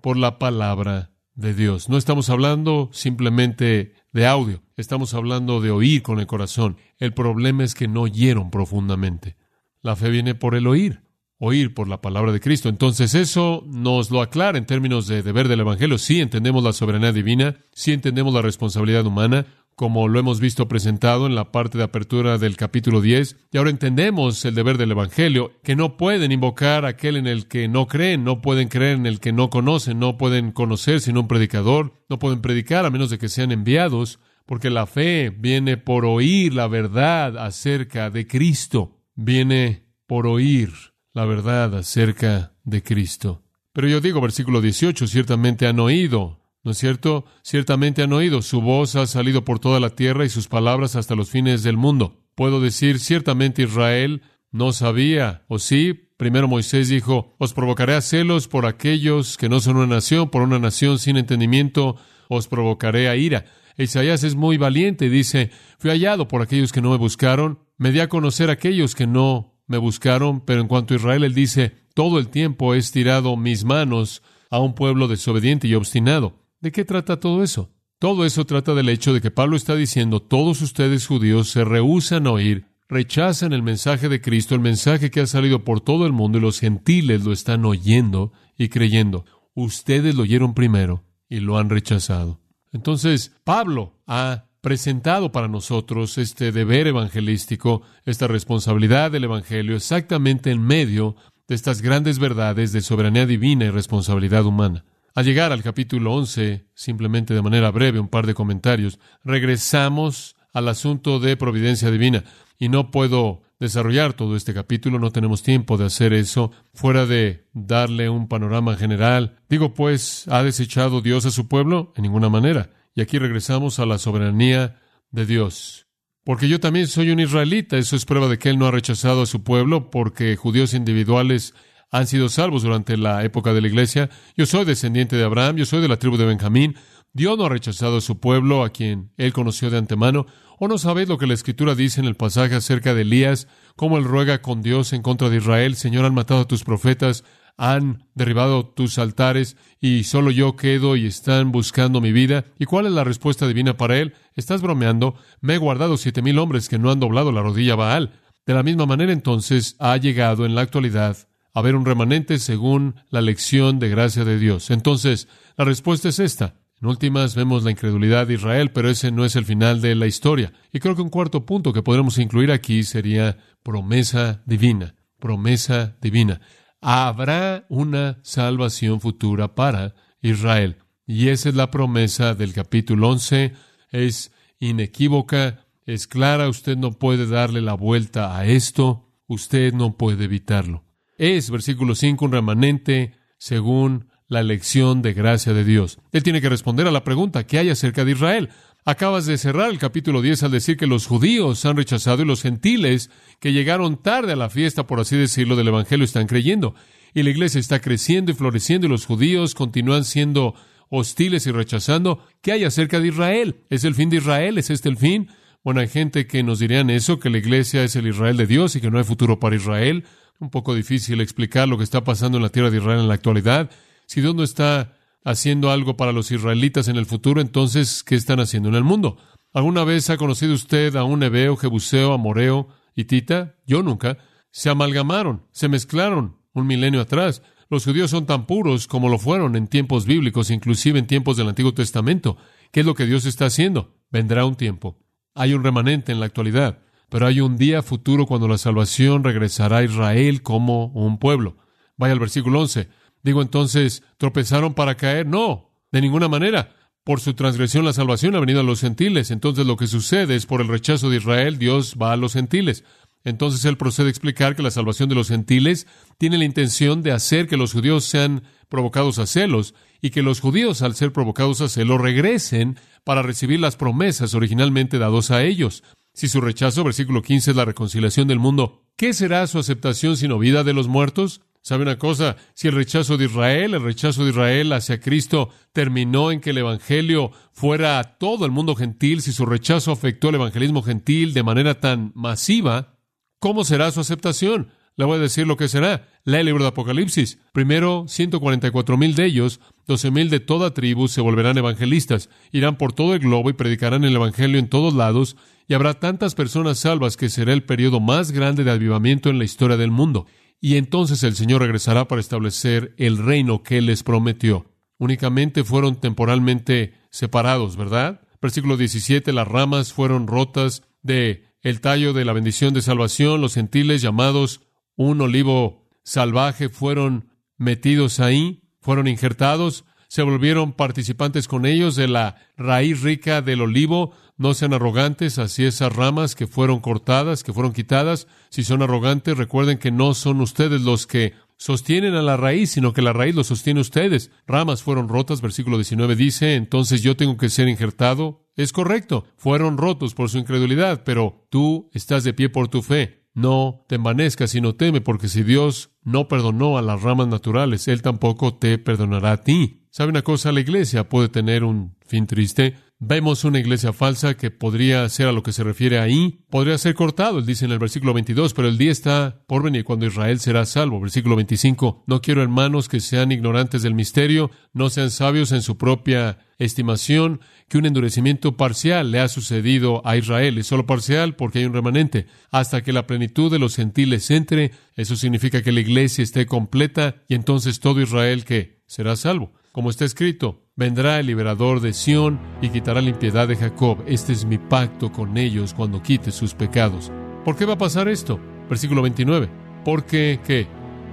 por 0.00 0.16
la 0.16 0.38
palabra 0.38 1.10
de 1.34 1.54
Dios. 1.54 1.88
No 1.88 1.96
estamos 1.96 2.30
hablando 2.30 2.90
simplemente 2.92 3.94
de 4.12 4.26
audio, 4.26 4.62
estamos 4.76 5.14
hablando 5.14 5.60
de 5.60 5.70
oír 5.70 6.02
con 6.02 6.20
el 6.20 6.26
corazón. 6.26 6.76
El 6.98 7.12
problema 7.12 7.64
es 7.64 7.74
que 7.74 7.88
no 7.88 8.02
oyeron 8.02 8.50
profundamente. 8.50 9.36
La 9.80 9.96
fe 9.96 10.10
viene 10.10 10.34
por 10.34 10.54
el 10.54 10.66
oír, 10.66 11.02
oír 11.38 11.74
por 11.74 11.88
la 11.88 12.00
palabra 12.00 12.32
de 12.32 12.40
Cristo. 12.40 12.68
Entonces 12.68 13.14
eso 13.14 13.64
nos 13.66 14.10
lo 14.10 14.20
aclara 14.20 14.58
en 14.58 14.66
términos 14.66 15.06
de 15.06 15.22
deber 15.22 15.48
del 15.48 15.60
Evangelio. 15.60 15.98
Sí 15.98 16.20
entendemos 16.20 16.64
la 16.64 16.72
soberanía 16.72 17.12
divina, 17.12 17.56
sí 17.72 17.92
entendemos 17.92 18.34
la 18.34 18.42
responsabilidad 18.42 19.06
humana, 19.06 19.46
como 19.78 20.08
lo 20.08 20.18
hemos 20.18 20.40
visto 20.40 20.66
presentado 20.66 21.26
en 21.26 21.36
la 21.36 21.52
parte 21.52 21.78
de 21.78 21.84
apertura 21.84 22.36
del 22.36 22.56
capítulo 22.56 23.00
10. 23.00 23.36
Y 23.52 23.58
ahora 23.58 23.70
entendemos 23.70 24.44
el 24.44 24.56
deber 24.56 24.76
del 24.76 24.90
Evangelio, 24.90 25.52
que 25.62 25.76
no 25.76 25.96
pueden 25.96 26.32
invocar 26.32 26.84
a 26.84 26.88
aquel 26.88 27.16
en 27.16 27.28
el 27.28 27.46
que 27.46 27.68
no 27.68 27.86
creen, 27.86 28.24
no 28.24 28.42
pueden 28.42 28.66
creer 28.66 28.96
en 28.96 29.06
el 29.06 29.20
que 29.20 29.32
no 29.32 29.50
conocen, 29.50 30.00
no 30.00 30.18
pueden 30.18 30.50
conocer 30.50 31.00
sin 31.00 31.16
un 31.16 31.28
predicador, 31.28 31.92
no 32.08 32.18
pueden 32.18 32.40
predicar 32.40 32.84
a 32.84 32.90
menos 32.90 33.10
de 33.10 33.18
que 33.18 33.28
sean 33.28 33.52
enviados, 33.52 34.18
porque 34.46 34.68
la 34.68 34.86
fe 34.86 35.30
viene 35.30 35.76
por 35.76 36.04
oír 36.04 36.54
la 36.54 36.66
verdad 36.66 37.38
acerca 37.38 38.10
de 38.10 38.26
Cristo, 38.26 38.98
viene 39.14 39.84
por 40.08 40.26
oír 40.26 40.72
la 41.18 41.24
verdad 41.24 41.74
acerca 41.74 42.52
de 42.62 42.80
Cristo. 42.84 43.42
Pero 43.72 43.88
yo 43.88 44.00
digo, 44.00 44.20
versículo 44.20 44.60
18, 44.60 45.08
ciertamente 45.08 45.66
han 45.66 45.80
oído 45.80 46.38
¿No 46.62 46.72
es 46.72 46.78
cierto? 46.78 47.24
Ciertamente 47.42 48.02
han 48.02 48.12
oído, 48.12 48.42
su 48.42 48.60
voz 48.60 48.94
ha 48.94 49.06
salido 49.06 49.44
por 49.44 49.58
toda 49.58 49.80
la 49.80 49.90
tierra 49.90 50.24
y 50.24 50.28
sus 50.28 50.46
palabras 50.48 50.94
hasta 50.96 51.16
los 51.16 51.30
fines 51.30 51.64
del 51.64 51.76
mundo. 51.76 52.20
Puedo 52.34 52.60
decir, 52.60 53.00
ciertamente 53.00 53.62
Israel 53.62 54.22
no 54.52 54.72
sabía, 54.72 55.44
o 55.48 55.58
sí, 55.58 56.10
primero 56.16 56.46
Moisés 56.46 56.88
dijo, 56.88 57.34
os 57.38 57.52
provocaré 57.52 57.94
a 57.94 58.00
celos 58.00 58.46
por 58.46 58.66
aquellos 58.66 59.36
que 59.36 59.48
no 59.48 59.60
son 59.60 59.76
una 59.76 59.86
nación, 59.86 60.30
por 60.30 60.42
una 60.42 60.58
nación 60.58 60.98
sin 60.98 61.16
entendimiento, 61.16 61.96
os 62.28 62.46
provocaré 62.48 63.08
a 63.08 63.16
ira. 63.16 63.46
Isaías 63.76 64.22
es 64.22 64.34
muy 64.34 64.56
valiente 64.56 65.08
dice, 65.08 65.50
fui 65.78 65.90
hallado 65.90 66.28
por 66.28 66.42
aquellos 66.42 66.72
que 66.72 66.82
no 66.82 66.90
me 66.90 66.96
buscaron, 66.96 67.60
me 67.76 67.90
di 67.92 68.00
a 68.00 68.08
conocer 68.08 68.50
a 68.50 68.54
aquellos 68.54 68.94
que 68.94 69.06
no 69.06 69.57
me 69.68 69.78
buscaron, 69.78 70.40
pero 70.40 70.60
en 70.60 70.66
cuanto 70.66 70.94
a 70.94 70.96
Israel, 70.96 71.24
él 71.24 71.34
dice, 71.34 71.74
todo 71.94 72.18
el 72.18 72.28
tiempo 72.28 72.74
he 72.74 72.78
estirado 72.78 73.36
mis 73.36 73.64
manos 73.64 74.22
a 74.50 74.58
un 74.58 74.74
pueblo 74.74 75.08
desobediente 75.08 75.68
y 75.68 75.74
obstinado. 75.74 76.42
¿De 76.60 76.72
qué 76.72 76.84
trata 76.84 77.20
todo 77.20 77.42
eso? 77.42 77.70
Todo 77.98 78.24
eso 78.24 78.44
trata 78.44 78.74
del 78.74 78.88
hecho 78.88 79.12
de 79.12 79.20
que 79.20 79.30
Pablo 79.30 79.56
está 79.56 79.74
diciendo, 79.76 80.20
todos 80.20 80.62
ustedes 80.62 81.06
judíos 81.06 81.50
se 81.50 81.64
rehúsan 81.64 82.26
a 82.26 82.32
oír, 82.32 82.66
rechazan 82.88 83.52
el 83.52 83.62
mensaje 83.62 84.08
de 84.08 84.20
Cristo, 84.20 84.54
el 84.54 84.60
mensaje 84.60 85.10
que 85.10 85.20
ha 85.20 85.26
salido 85.26 85.64
por 85.64 85.80
todo 85.80 86.06
el 86.06 86.12
mundo 86.12 86.38
y 86.38 86.40
los 86.40 86.60
gentiles 86.60 87.24
lo 87.24 87.32
están 87.32 87.64
oyendo 87.64 88.32
y 88.56 88.68
creyendo. 88.68 89.24
Ustedes 89.54 90.14
lo 90.14 90.22
oyeron 90.22 90.54
primero 90.54 91.04
y 91.28 91.40
lo 91.40 91.58
han 91.58 91.70
rechazado. 91.70 92.40
Entonces, 92.72 93.34
Pablo 93.44 94.00
ha 94.06 94.47
presentado 94.60 95.32
para 95.32 95.48
nosotros 95.48 96.18
este 96.18 96.52
deber 96.52 96.86
evangelístico, 96.86 97.82
esta 98.04 98.26
responsabilidad 98.26 99.10
del 99.10 99.24
Evangelio, 99.24 99.76
exactamente 99.76 100.50
en 100.50 100.62
medio 100.62 101.16
de 101.46 101.54
estas 101.54 101.80
grandes 101.80 102.18
verdades 102.18 102.72
de 102.72 102.80
soberanía 102.80 103.26
divina 103.26 103.66
y 103.66 103.70
responsabilidad 103.70 104.44
humana. 104.44 104.84
Al 105.14 105.24
llegar 105.24 105.52
al 105.52 105.62
capítulo 105.62 106.14
11, 106.14 106.66
simplemente 106.74 107.34
de 107.34 107.42
manera 107.42 107.70
breve, 107.70 107.98
un 107.98 108.08
par 108.08 108.26
de 108.26 108.34
comentarios, 108.34 108.98
regresamos 109.24 110.36
al 110.52 110.68
asunto 110.68 111.18
de 111.18 111.36
providencia 111.36 111.90
divina. 111.90 112.24
Y 112.58 112.68
no 112.68 112.90
puedo 112.90 113.42
desarrollar 113.58 114.12
todo 114.12 114.36
este 114.36 114.54
capítulo, 114.54 114.98
no 114.98 115.10
tenemos 115.10 115.42
tiempo 115.42 115.76
de 115.76 115.86
hacer 115.86 116.12
eso, 116.12 116.52
fuera 116.74 117.06
de 117.06 117.46
darle 117.52 118.08
un 118.08 118.28
panorama 118.28 118.76
general. 118.76 119.38
Digo, 119.48 119.74
pues, 119.74 120.26
¿ha 120.28 120.42
desechado 120.42 121.00
Dios 121.00 121.26
a 121.26 121.30
su 121.30 121.48
pueblo? 121.48 121.92
En 121.96 122.02
ninguna 122.02 122.28
manera. 122.28 122.70
Y 122.94 123.00
aquí 123.00 123.18
regresamos 123.18 123.78
a 123.78 123.86
la 123.86 123.98
soberanía 123.98 124.80
de 125.10 125.26
Dios. 125.26 125.86
Porque 126.24 126.48
yo 126.48 126.60
también 126.60 126.86
soy 126.86 127.10
un 127.10 127.20
israelita, 127.20 127.78
eso 127.78 127.96
es 127.96 128.04
prueba 128.04 128.28
de 128.28 128.38
que 128.38 128.50
Él 128.50 128.58
no 128.58 128.66
ha 128.66 128.70
rechazado 128.70 129.22
a 129.22 129.26
su 129.26 129.42
pueblo, 129.42 129.90
porque 129.90 130.36
judíos 130.36 130.74
individuales 130.74 131.54
han 131.90 132.06
sido 132.06 132.28
salvos 132.28 132.62
durante 132.62 132.96
la 132.96 133.24
época 133.24 133.54
de 133.54 133.62
la 133.62 133.68
iglesia. 133.68 134.10
Yo 134.36 134.46
soy 134.46 134.64
descendiente 134.64 135.16
de 135.16 135.24
Abraham, 135.24 135.56
yo 135.56 135.64
soy 135.64 135.80
de 135.80 135.88
la 135.88 135.96
tribu 135.96 136.16
de 136.16 136.26
Benjamín. 136.26 136.76
Dios 137.14 137.38
no 137.38 137.46
ha 137.46 137.48
rechazado 137.48 137.96
a 137.96 138.00
su 138.02 138.20
pueblo, 138.20 138.62
a 138.62 138.70
quien 138.70 139.10
Él 139.16 139.32
conoció 139.32 139.70
de 139.70 139.78
antemano. 139.78 140.26
¿O 140.60 140.66
no 140.66 140.76
sabéis 140.76 141.08
lo 141.08 141.18
que 141.18 141.28
la 141.28 141.34
Escritura 141.34 141.76
dice 141.76 142.00
en 142.00 142.06
el 142.06 142.16
pasaje 142.16 142.56
acerca 142.56 142.92
de 142.92 143.02
Elías, 143.02 143.46
cómo 143.76 143.96
él 143.96 144.02
ruega 144.02 144.42
con 144.42 144.60
Dios 144.60 144.92
en 144.92 145.02
contra 145.02 145.30
de 145.30 145.36
Israel? 145.36 145.76
Señor, 145.76 146.04
han 146.04 146.14
matado 146.14 146.40
a 146.40 146.48
tus 146.48 146.64
profetas, 146.64 147.22
han 147.56 148.04
derribado 148.14 148.66
tus 148.66 148.98
altares 148.98 149.56
y 149.80 150.02
solo 150.02 150.32
yo 150.32 150.56
quedo 150.56 150.96
y 150.96 151.06
están 151.06 151.52
buscando 151.52 152.00
mi 152.00 152.10
vida. 152.10 152.44
¿Y 152.58 152.64
cuál 152.64 152.86
es 152.86 152.92
la 152.92 153.04
respuesta 153.04 153.46
divina 153.46 153.76
para 153.76 153.98
él? 153.98 154.14
Estás 154.34 154.60
bromeando. 154.60 155.14
Me 155.40 155.54
he 155.54 155.58
guardado 155.58 155.96
siete 155.96 156.22
mil 156.22 156.40
hombres 156.40 156.68
que 156.68 156.78
no 156.78 156.90
han 156.90 156.98
doblado 156.98 157.30
la 157.30 157.42
rodilla 157.42 157.74
a 157.74 157.76
Baal. 157.76 158.12
De 158.44 158.54
la 158.54 158.64
misma 158.64 158.86
manera, 158.86 159.12
entonces, 159.12 159.76
ha 159.78 159.96
llegado 159.96 160.44
en 160.44 160.56
la 160.56 160.62
actualidad 160.62 161.16
a 161.54 161.60
haber 161.60 161.76
un 161.76 161.84
remanente 161.84 162.40
según 162.40 162.96
la 163.10 163.20
lección 163.20 163.78
de 163.78 163.90
gracia 163.90 164.24
de 164.24 164.40
Dios. 164.40 164.70
Entonces, 164.70 165.28
la 165.56 165.64
respuesta 165.64 166.08
es 166.08 166.18
esta. 166.18 166.54
En 166.80 166.88
últimas 166.88 167.34
vemos 167.34 167.64
la 167.64 167.72
incredulidad 167.72 168.28
de 168.28 168.34
Israel, 168.34 168.70
pero 168.70 168.88
ese 168.88 169.10
no 169.10 169.24
es 169.24 169.34
el 169.34 169.44
final 169.44 169.80
de 169.80 169.96
la 169.96 170.06
historia. 170.06 170.52
Y 170.72 170.78
creo 170.78 170.94
que 170.94 171.02
un 171.02 171.10
cuarto 171.10 171.44
punto 171.44 171.72
que 171.72 171.82
podremos 171.82 172.18
incluir 172.18 172.52
aquí 172.52 172.84
sería 172.84 173.36
promesa 173.64 174.42
divina. 174.46 174.94
Promesa 175.18 175.96
divina. 176.00 176.40
Habrá 176.80 177.66
una 177.68 178.20
salvación 178.22 179.00
futura 179.00 179.56
para 179.56 179.94
Israel. 180.22 180.76
Y 181.04 181.28
esa 181.28 181.48
es 181.48 181.56
la 181.56 181.72
promesa 181.72 182.34
del 182.34 182.52
capítulo 182.52 183.08
11. 183.08 183.54
Es 183.90 184.32
inequívoca, 184.60 185.66
es 185.84 186.06
clara, 186.06 186.48
usted 186.48 186.76
no 186.76 186.92
puede 186.92 187.26
darle 187.26 187.60
la 187.60 187.74
vuelta 187.74 188.36
a 188.36 188.46
esto, 188.46 189.08
usted 189.26 189.72
no 189.72 189.96
puede 189.96 190.24
evitarlo. 190.24 190.84
Es, 191.16 191.50
versículo 191.50 191.96
5, 191.96 192.24
un 192.24 192.32
remanente 192.32 193.14
según 193.38 194.10
la 194.28 194.40
elección 194.40 195.02
de 195.02 195.14
gracia 195.14 195.54
de 195.54 195.64
Dios. 195.64 195.98
Él 196.12 196.22
tiene 196.22 196.40
que 196.40 196.48
responder 196.48 196.86
a 196.86 196.90
la 196.90 197.04
pregunta 197.04 197.46
¿qué 197.46 197.58
hay 197.58 197.70
acerca 197.70 198.04
de 198.04 198.12
Israel? 198.12 198.50
Acabas 198.84 199.26
de 199.26 199.36
cerrar 199.36 199.70
el 199.70 199.78
capítulo 199.78 200.22
10 200.22 200.44
al 200.44 200.50
decir 200.50 200.76
que 200.76 200.86
los 200.86 201.06
judíos 201.06 201.64
han 201.64 201.76
rechazado 201.76 202.22
y 202.22 202.26
los 202.26 202.42
gentiles 202.42 203.10
que 203.40 203.52
llegaron 203.52 204.00
tarde 204.00 204.32
a 204.32 204.36
la 204.36 204.48
fiesta, 204.50 204.86
por 204.86 205.00
así 205.00 205.16
decirlo, 205.16 205.56
del 205.56 205.68
Evangelio 205.68 206.04
están 206.04 206.26
creyendo. 206.26 206.74
Y 207.12 207.22
la 207.22 207.30
iglesia 207.30 207.58
está 207.58 207.80
creciendo 207.80 208.30
y 208.30 208.34
floreciendo 208.34 208.86
y 208.86 208.90
los 208.90 209.04
judíos 209.04 209.54
continúan 209.54 210.04
siendo 210.04 210.54
hostiles 210.90 211.46
y 211.46 211.50
rechazando. 211.50 212.24
¿Qué 212.40 212.52
hay 212.52 212.64
acerca 212.64 213.00
de 213.00 213.08
Israel? 213.08 213.56
¿Es 213.68 213.84
el 213.84 213.94
fin 213.94 214.10
de 214.10 214.18
Israel? 214.18 214.56
¿Es 214.58 214.70
este 214.70 214.88
el 214.88 214.96
fin? 214.96 215.28
Bueno, 215.64 215.80
hay 215.80 215.88
gente 215.88 216.26
que 216.26 216.42
nos 216.42 216.60
dirían 216.60 216.88
eso, 216.88 217.18
que 217.18 217.30
la 217.30 217.38
iglesia 217.38 217.82
es 217.84 217.96
el 217.96 218.06
Israel 218.06 218.36
de 218.36 218.46
Dios 218.46 218.76
y 218.76 218.80
que 218.80 218.90
no 218.90 218.98
hay 218.98 219.04
futuro 219.04 219.38
para 219.38 219.56
Israel. 219.56 220.04
Un 220.38 220.50
poco 220.50 220.74
difícil 220.74 221.20
explicar 221.20 221.68
lo 221.68 221.76
que 221.76 221.84
está 221.84 222.04
pasando 222.04 222.38
en 222.38 222.44
la 222.44 222.48
tierra 222.48 222.70
de 222.70 222.78
Israel 222.78 223.00
en 223.00 223.08
la 223.08 223.14
actualidad. 223.14 223.70
Si 224.08 224.22
Dios 224.22 224.34
no 224.34 224.42
está 224.42 224.96
haciendo 225.22 225.70
algo 225.70 225.98
para 225.98 226.12
los 226.12 226.30
israelitas 226.30 226.88
en 226.88 226.96
el 226.96 227.04
futuro, 227.04 227.42
entonces, 227.42 228.02
¿qué 228.02 228.14
están 228.14 228.40
haciendo 228.40 228.70
en 228.70 228.74
el 228.74 228.82
mundo? 228.82 229.18
¿Alguna 229.52 229.84
vez 229.84 230.08
ha 230.08 230.16
conocido 230.16 230.54
usted 230.54 230.96
a 230.96 231.04
un 231.04 231.22
hebeo, 231.22 231.58
jebuseo, 231.58 232.14
amoreo, 232.14 232.68
hitita? 232.94 233.56
Yo 233.66 233.82
nunca. 233.82 234.16
Se 234.50 234.70
amalgamaron, 234.70 235.44
se 235.52 235.68
mezclaron 235.68 236.38
un 236.54 236.66
milenio 236.66 237.02
atrás. 237.02 237.42
Los 237.68 237.84
judíos 237.84 238.10
son 238.10 238.24
tan 238.24 238.46
puros 238.46 238.86
como 238.86 239.10
lo 239.10 239.18
fueron 239.18 239.56
en 239.56 239.68
tiempos 239.68 240.06
bíblicos, 240.06 240.50
inclusive 240.50 240.98
en 240.98 241.06
tiempos 241.06 241.36
del 241.36 241.50
Antiguo 241.50 241.74
Testamento. 241.74 242.38
¿Qué 242.72 242.80
es 242.80 242.86
lo 242.86 242.94
que 242.94 243.04
Dios 243.04 243.26
está 243.26 243.44
haciendo? 243.44 243.94
Vendrá 244.10 244.46
un 244.46 244.54
tiempo. 244.54 244.96
Hay 245.34 245.52
un 245.52 245.62
remanente 245.62 246.12
en 246.12 246.20
la 246.20 246.26
actualidad, 246.26 246.78
pero 247.10 247.26
hay 247.26 247.42
un 247.42 247.58
día 247.58 247.82
futuro 247.82 248.24
cuando 248.24 248.48
la 248.48 248.56
salvación 248.56 249.22
regresará 249.22 249.78
a 249.78 249.84
Israel 249.84 250.40
como 250.40 250.86
un 250.86 251.18
pueblo. 251.18 251.58
Vaya 251.98 252.14
al 252.14 252.20
versículo 252.20 252.60
11. 252.60 252.88
Digo 253.22 253.42
entonces, 253.42 254.02
¿tropezaron 254.16 254.74
para 254.74 254.96
caer? 254.96 255.26
No, 255.26 255.70
de 255.92 256.00
ninguna 256.00 256.28
manera. 256.28 256.74
Por 257.04 257.20
su 257.20 257.34
transgresión 257.34 257.84
la 257.84 257.92
salvación 257.92 258.36
ha 258.36 258.40
venido 258.40 258.60
a 258.60 258.64
los 258.64 258.80
gentiles. 258.80 259.30
Entonces 259.30 259.66
lo 259.66 259.76
que 259.76 259.86
sucede 259.86 260.36
es 260.36 260.46
por 260.46 260.60
el 260.60 260.68
rechazo 260.68 261.08
de 261.08 261.16
Israel, 261.16 261.58
Dios 261.58 261.96
va 262.00 262.12
a 262.12 262.16
los 262.16 262.34
gentiles. 262.34 262.84
Entonces 263.24 263.64
él 263.64 263.76
procede 263.76 264.08
a 264.08 264.10
explicar 264.10 264.54
que 264.54 264.62
la 264.62 264.70
salvación 264.70 265.08
de 265.08 265.14
los 265.14 265.28
gentiles 265.28 265.86
tiene 266.18 266.38
la 266.38 266.44
intención 266.44 267.02
de 267.02 267.12
hacer 267.12 267.46
que 267.46 267.56
los 267.56 267.72
judíos 267.72 268.04
sean 268.04 268.42
provocados 268.68 269.18
a 269.18 269.26
celos 269.26 269.74
y 270.00 270.10
que 270.10 270.22
los 270.22 270.40
judíos, 270.40 270.82
al 270.82 270.94
ser 270.94 271.12
provocados 271.12 271.60
a 271.60 271.68
celos, 271.68 272.00
regresen 272.00 272.78
para 273.04 273.22
recibir 273.22 273.58
las 273.58 273.76
promesas 273.76 274.34
originalmente 274.34 274.98
dadas 274.98 275.30
a 275.30 275.42
ellos. 275.42 275.82
Si 276.14 276.28
su 276.28 276.40
rechazo, 276.40 276.84
versículo 276.84 277.22
15, 277.22 277.50
es 277.50 277.56
la 277.56 277.64
reconciliación 277.64 278.28
del 278.28 278.38
mundo, 278.38 278.82
¿qué 278.96 279.12
será 279.12 279.46
su 279.46 279.58
aceptación 279.58 280.16
sino 280.16 280.38
vida 280.38 280.64
de 280.64 280.74
los 280.74 280.88
muertos? 280.88 281.40
¿Sabe 281.62 281.82
una 281.82 281.98
cosa? 281.98 282.36
Si 282.54 282.68
el 282.68 282.74
rechazo 282.74 283.16
de 283.16 283.26
Israel, 283.26 283.74
el 283.74 283.82
rechazo 283.82 284.24
de 284.24 284.30
Israel 284.30 284.72
hacia 284.72 285.00
Cristo 285.00 285.50
terminó 285.72 286.30
en 286.30 286.40
que 286.40 286.50
el 286.50 286.58
Evangelio 286.58 287.32
fuera 287.52 287.98
a 287.98 288.18
todo 288.18 288.46
el 288.46 288.52
mundo 288.52 288.74
gentil, 288.74 289.20
si 289.20 289.32
su 289.32 289.44
rechazo 289.44 289.92
afectó 289.92 290.28
el 290.28 290.36
evangelismo 290.36 290.82
gentil 290.82 291.34
de 291.34 291.42
manera 291.42 291.80
tan 291.80 292.12
masiva, 292.14 292.94
¿cómo 293.38 293.64
será 293.64 293.90
su 293.90 294.00
aceptación? 294.00 294.70
Le 294.96 295.04
voy 295.04 295.18
a 295.18 295.20
decir 295.20 295.46
lo 295.46 295.56
que 295.56 295.68
será. 295.68 296.08
Lea 296.24 296.40
el 296.40 296.46
libro 296.46 296.64
de 296.64 296.70
Apocalipsis. 296.70 297.38
Primero, 297.52 298.06
144 298.08 298.96
mil 298.96 299.14
de 299.14 299.26
ellos, 299.26 299.60
12 299.86 300.10
mil 300.10 300.28
de 300.28 300.40
toda 300.40 300.74
tribu 300.74 301.06
se 301.06 301.20
volverán 301.20 301.56
evangelistas. 301.56 302.30
Irán 302.50 302.76
por 302.76 302.92
todo 302.92 303.14
el 303.14 303.20
globo 303.20 303.48
y 303.48 303.52
predicarán 303.52 304.02
el 304.02 304.16
Evangelio 304.16 304.58
en 304.58 304.68
todos 304.68 304.94
lados. 304.94 305.36
Y 305.68 305.74
habrá 305.74 305.94
tantas 305.94 306.34
personas 306.34 306.80
salvas 306.80 307.16
que 307.16 307.28
será 307.28 307.52
el 307.52 307.62
periodo 307.62 308.00
más 308.00 308.32
grande 308.32 308.64
de 308.64 308.72
avivamiento 308.72 309.30
en 309.30 309.38
la 309.38 309.44
historia 309.44 309.76
del 309.76 309.92
mundo 309.92 310.26
y 310.60 310.76
entonces 310.76 311.22
el 311.22 311.36
Señor 311.36 311.62
regresará 311.62 312.08
para 312.08 312.20
establecer 312.20 312.94
el 312.98 313.18
reino 313.18 313.62
que 313.62 313.80
les 313.80 314.02
prometió. 314.02 314.66
Únicamente 314.98 315.62
fueron 315.64 316.00
temporalmente 316.00 316.94
separados, 317.10 317.76
¿verdad? 317.76 318.20
Versículo 318.40 318.76
17, 318.76 319.32
las 319.32 319.46
ramas 319.46 319.92
fueron 319.92 320.26
rotas 320.26 320.82
de 321.02 321.44
el 321.60 321.80
tallo 321.80 322.12
de 322.12 322.24
la 322.24 322.32
bendición 322.32 322.74
de 322.74 322.82
salvación, 322.82 323.40
los 323.40 323.54
gentiles 323.54 324.02
llamados 324.02 324.62
un 324.96 325.20
olivo 325.20 325.88
salvaje 326.02 326.68
fueron 326.68 327.32
metidos 327.56 328.18
ahí, 328.18 328.62
fueron 328.80 329.06
injertados, 329.06 329.84
se 330.08 330.22
volvieron 330.22 330.72
participantes 330.72 331.46
con 331.46 331.66
ellos 331.66 331.94
de 331.94 332.08
la 332.08 332.36
raíz 332.56 333.02
rica 333.02 333.42
del 333.42 333.60
olivo, 333.60 334.12
no 334.38 334.54
sean 334.54 334.72
arrogantes 334.72 335.38
así 335.38 335.64
esas 335.64 335.94
ramas 335.94 336.34
que 336.34 336.46
fueron 336.46 336.80
cortadas, 336.80 337.42
que 337.42 337.52
fueron 337.52 337.72
quitadas. 337.72 338.26
Si 338.48 338.64
son 338.64 338.82
arrogantes, 338.82 339.36
recuerden 339.36 339.78
que 339.78 339.90
no 339.90 340.14
son 340.14 340.40
ustedes 340.40 340.82
los 340.82 341.06
que 341.06 341.34
sostienen 341.58 342.14
a 342.14 342.22
la 342.22 342.36
raíz, 342.36 342.70
sino 342.70 342.92
que 342.92 343.02
la 343.02 343.12
raíz 343.12 343.34
lo 343.34 343.44
sostiene 343.44 343.80
ustedes. 343.80 344.30
Ramas 344.46 344.82
fueron 344.82 345.08
rotas, 345.08 345.42
versículo 345.42 345.76
19 345.76 346.16
dice, 346.16 346.54
entonces 346.54 347.02
yo 347.02 347.16
tengo 347.16 347.36
que 347.36 347.50
ser 347.50 347.68
injertado. 347.68 348.46
Es 348.56 348.72
correcto, 348.72 349.26
fueron 349.36 349.76
rotos 349.76 350.14
por 350.14 350.30
su 350.30 350.38
incredulidad, 350.38 351.02
pero 351.04 351.46
tú 351.50 351.90
estás 351.92 352.24
de 352.24 352.32
pie 352.32 352.48
por 352.48 352.68
tu 352.68 352.82
fe. 352.82 353.26
No 353.34 353.84
te 353.88 353.96
envanezcas, 353.96 354.50
sino 354.50 354.74
teme, 354.74 355.00
porque 355.00 355.28
si 355.28 355.42
Dios 355.42 355.90
no 356.02 356.26
perdonó 356.26 356.78
a 356.78 356.82
las 356.82 357.02
ramas 357.02 357.28
naturales, 357.28 357.86
Él 357.86 358.02
tampoco 358.02 358.56
te 358.56 358.78
perdonará 358.78 359.32
a 359.32 359.42
ti. 359.42 359.87
¿Sabe 359.98 360.10
una 360.10 360.22
cosa? 360.22 360.52
La 360.52 360.60
iglesia 360.60 361.08
puede 361.08 361.28
tener 361.28 361.64
un 361.64 361.96
fin 362.06 362.28
triste, 362.28 362.76
Vemos 363.00 363.44
una 363.44 363.60
iglesia 363.60 363.92
falsa 363.92 364.36
que 364.36 364.50
podría 364.50 365.08
ser 365.08 365.28
a 365.28 365.32
lo 365.32 365.44
que 365.44 365.52
se 365.52 365.62
refiere 365.62 366.00
ahí, 366.00 366.40
podría 366.50 366.76
ser 366.78 366.96
cortado, 366.96 367.38
él 367.38 367.46
dice 367.46 367.64
en 367.64 367.70
el 367.70 367.78
versículo 367.78 368.12
22, 368.12 368.54
pero 368.54 368.66
el 368.66 368.76
día 368.76 368.90
está 368.90 369.44
por 369.46 369.62
venir 369.62 369.84
cuando 369.84 370.06
Israel 370.06 370.40
será 370.40 370.66
salvo. 370.66 371.00
Versículo 371.00 371.36
25, 371.36 372.02
no 372.08 372.20
quiero 372.20 372.42
hermanos 372.42 372.88
que 372.88 372.98
sean 372.98 373.30
ignorantes 373.30 373.82
del 373.82 373.94
misterio, 373.94 374.50
no 374.72 374.90
sean 374.90 375.12
sabios 375.12 375.52
en 375.52 375.62
su 375.62 375.78
propia 375.78 376.38
estimación, 376.58 377.40
que 377.68 377.78
un 377.78 377.86
endurecimiento 377.86 378.56
parcial 378.56 379.12
le 379.12 379.20
ha 379.20 379.28
sucedido 379.28 380.02
a 380.04 380.16
Israel, 380.16 380.58
es 380.58 380.66
solo 380.66 380.84
parcial 380.84 381.36
porque 381.36 381.60
hay 381.60 381.66
un 381.66 381.74
remanente, 381.74 382.26
hasta 382.50 382.82
que 382.82 382.92
la 382.92 383.06
plenitud 383.06 383.48
de 383.48 383.60
los 383.60 383.76
gentiles 383.76 384.28
entre, 384.32 384.72
eso 384.96 385.14
significa 385.14 385.62
que 385.62 385.70
la 385.70 385.80
iglesia 385.80 386.24
esté 386.24 386.46
completa 386.46 387.22
y 387.28 387.36
entonces 387.36 387.78
todo 387.78 388.00
Israel 388.00 388.44
que 388.44 388.82
será 388.86 389.14
salvo. 389.14 389.52
Como 389.72 389.90
está 389.90 390.06
escrito, 390.06 390.62
vendrá 390.76 391.20
el 391.20 391.26
liberador 391.26 391.80
de 391.80 391.92
Sión 391.92 392.40
y 392.62 392.70
quitará 392.70 393.02
la 393.02 393.10
impiedad 393.10 393.46
de 393.46 393.56
Jacob. 393.56 393.98
Este 394.06 394.32
es 394.32 394.46
mi 394.46 394.56
pacto 394.56 395.12
con 395.12 395.36
ellos 395.36 395.74
cuando 395.74 396.02
quite 396.02 396.30
sus 396.30 396.54
pecados. 396.54 397.12
¿Por 397.44 397.54
qué 397.54 397.66
va 397.66 397.74
a 397.74 397.78
pasar 397.78 398.08
esto? 398.08 398.40
Versículo 398.68 399.02
29. 399.02 399.48
Porque, 399.84 400.40
¿qué? 400.46 400.66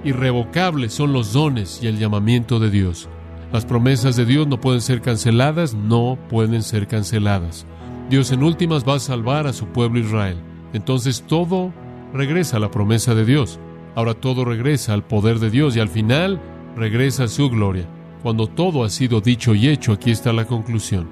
Irrevocables 0.04 0.94
son 0.94 1.12
los 1.12 1.34
dones 1.34 1.80
y 1.82 1.86
el 1.86 1.98
llamamiento 1.98 2.58
de 2.58 2.70
Dios. 2.70 3.08
Las 3.52 3.66
promesas 3.66 4.16
de 4.16 4.24
Dios 4.24 4.46
no 4.46 4.58
pueden 4.58 4.80
ser 4.80 5.02
canceladas, 5.02 5.74
no 5.74 6.18
pueden 6.28 6.62
ser 6.62 6.88
canceladas. 6.88 7.66
Dios 8.08 8.32
en 8.32 8.42
últimas 8.42 8.84
va 8.88 8.94
a 8.94 9.00
salvar 9.00 9.46
a 9.46 9.52
su 9.52 9.66
pueblo 9.66 9.98
Israel. 9.98 10.38
Entonces 10.72 11.22
todo 11.26 11.72
regresa 12.14 12.56
a 12.56 12.60
la 12.60 12.70
promesa 12.70 13.14
de 13.14 13.24
Dios. 13.24 13.60
Ahora 13.94 14.14
todo 14.14 14.44
regresa 14.44 14.94
al 14.94 15.04
poder 15.04 15.40
de 15.40 15.50
Dios 15.50 15.76
y 15.76 15.80
al 15.80 15.88
final 15.88 16.40
regresa 16.74 17.24
a 17.24 17.28
su 17.28 17.50
gloria. 17.50 17.86
Cuando 18.22 18.46
todo 18.46 18.84
ha 18.84 18.90
sido 18.90 19.20
dicho 19.20 19.54
y 19.54 19.68
hecho, 19.68 19.92
aquí 19.92 20.10
está 20.10 20.32
la 20.32 20.46
conclusión. 20.46 21.08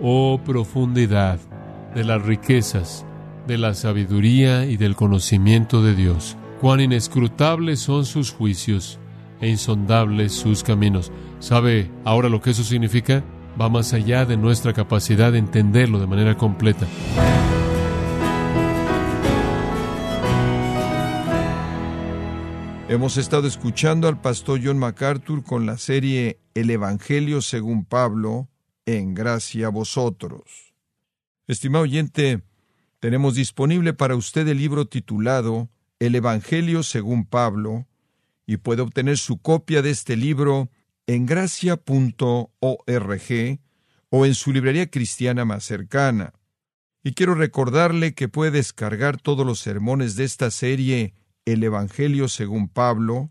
Oh 0.00 0.40
profundidad 0.44 1.38
de 1.94 2.04
las 2.04 2.22
riquezas, 2.22 3.06
de 3.46 3.58
la 3.58 3.74
sabiduría 3.74 4.66
y 4.66 4.76
del 4.76 4.94
conocimiento 4.94 5.82
de 5.82 5.94
Dios. 5.94 6.36
Cuán 6.60 6.80
inescrutables 6.80 7.80
son 7.80 8.04
sus 8.04 8.32
juicios 8.32 8.98
e 9.40 9.48
insondables 9.48 10.32
sus 10.32 10.62
caminos. 10.62 11.12
¿Sabe 11.38 11.90
ahora 12.04 12.28
lo 12.28 12.40
que 12.40 12.50
eso 12.50 12.64
significa? 12.64 13.24
Va 13.60 13.68
más 13.68 13.92
allá 13.92 14.24
de 14.24 14.36
nuestra 14.36 14.72
capacidad 14.72 15.32
de 15.32 15.38
entenderlo 15.38 15.98
de 15.98 16.06
manera 16.06 16.36
completa. 16.36 16.86
Hemos 22.88 23.18
estado 23.18 23.46
escuchando 23.46 24.08
al 24.08 24.18
pastor 24.20 24.60
John 24.64 24.78
MacArthur 24.78 25.44
con 25.44 25.66
la 25.66 25.76
serie 25.76 26.40
El 26.58 26.70
Evangelio 26.70 27.40
según 27.40 27.84
Pablo, 27.84 28.48
en 28.84 29.14
gracia 29.14 29.68
a 29.68 29.70
vosotros. 29.70 30.74
Estimado 31.46 31.84
oyente, 31.84 32.42
tenemos 32.98 33.36
disponible 33.36 33.92
para 33.92 34.16
usted 34.16 34.48
el 34.48 34.58
libro 34.58 34.88
titulado 34.88 35.68
El 36.00 36.16
Evangelio 36.16 36.82
según 36.82 37.26
Pablo, 37.26 37.86
y 38.44 38.56
puede 38.56 38.82
obtener 38.82 39.18
su 39.18 39.40
copia 39.40 39.82
de 39.82 39.90
este 39.90 40.16
libro 40.16 40.68
en 41.06 41.26
gracia.org 41.26 42.50
o 44.10 44.26
en 44.26 44.34
su 44.34 44.52
librería 44.52 44.90
cristiana 44.90 45.44
más 45.44 45.62
cercana. 45.62 46.32
Y 47.04 47.12
quiero 47.12 47.36
recordarle 47.36 48.14
que 48.14 48.26
puede 48.28 48.50
descargar 48.50 49.20
todos 49.20 49.46
los 49.46 49.60
sermones 49.60 50.16
de 50.16 50.24
esta 50.24 50.50
serie 50.50 51.14
el 51.44 51.62
Evangelio 51.62 52.26
según 52.26 52.68
Pablo, 52.68 53.30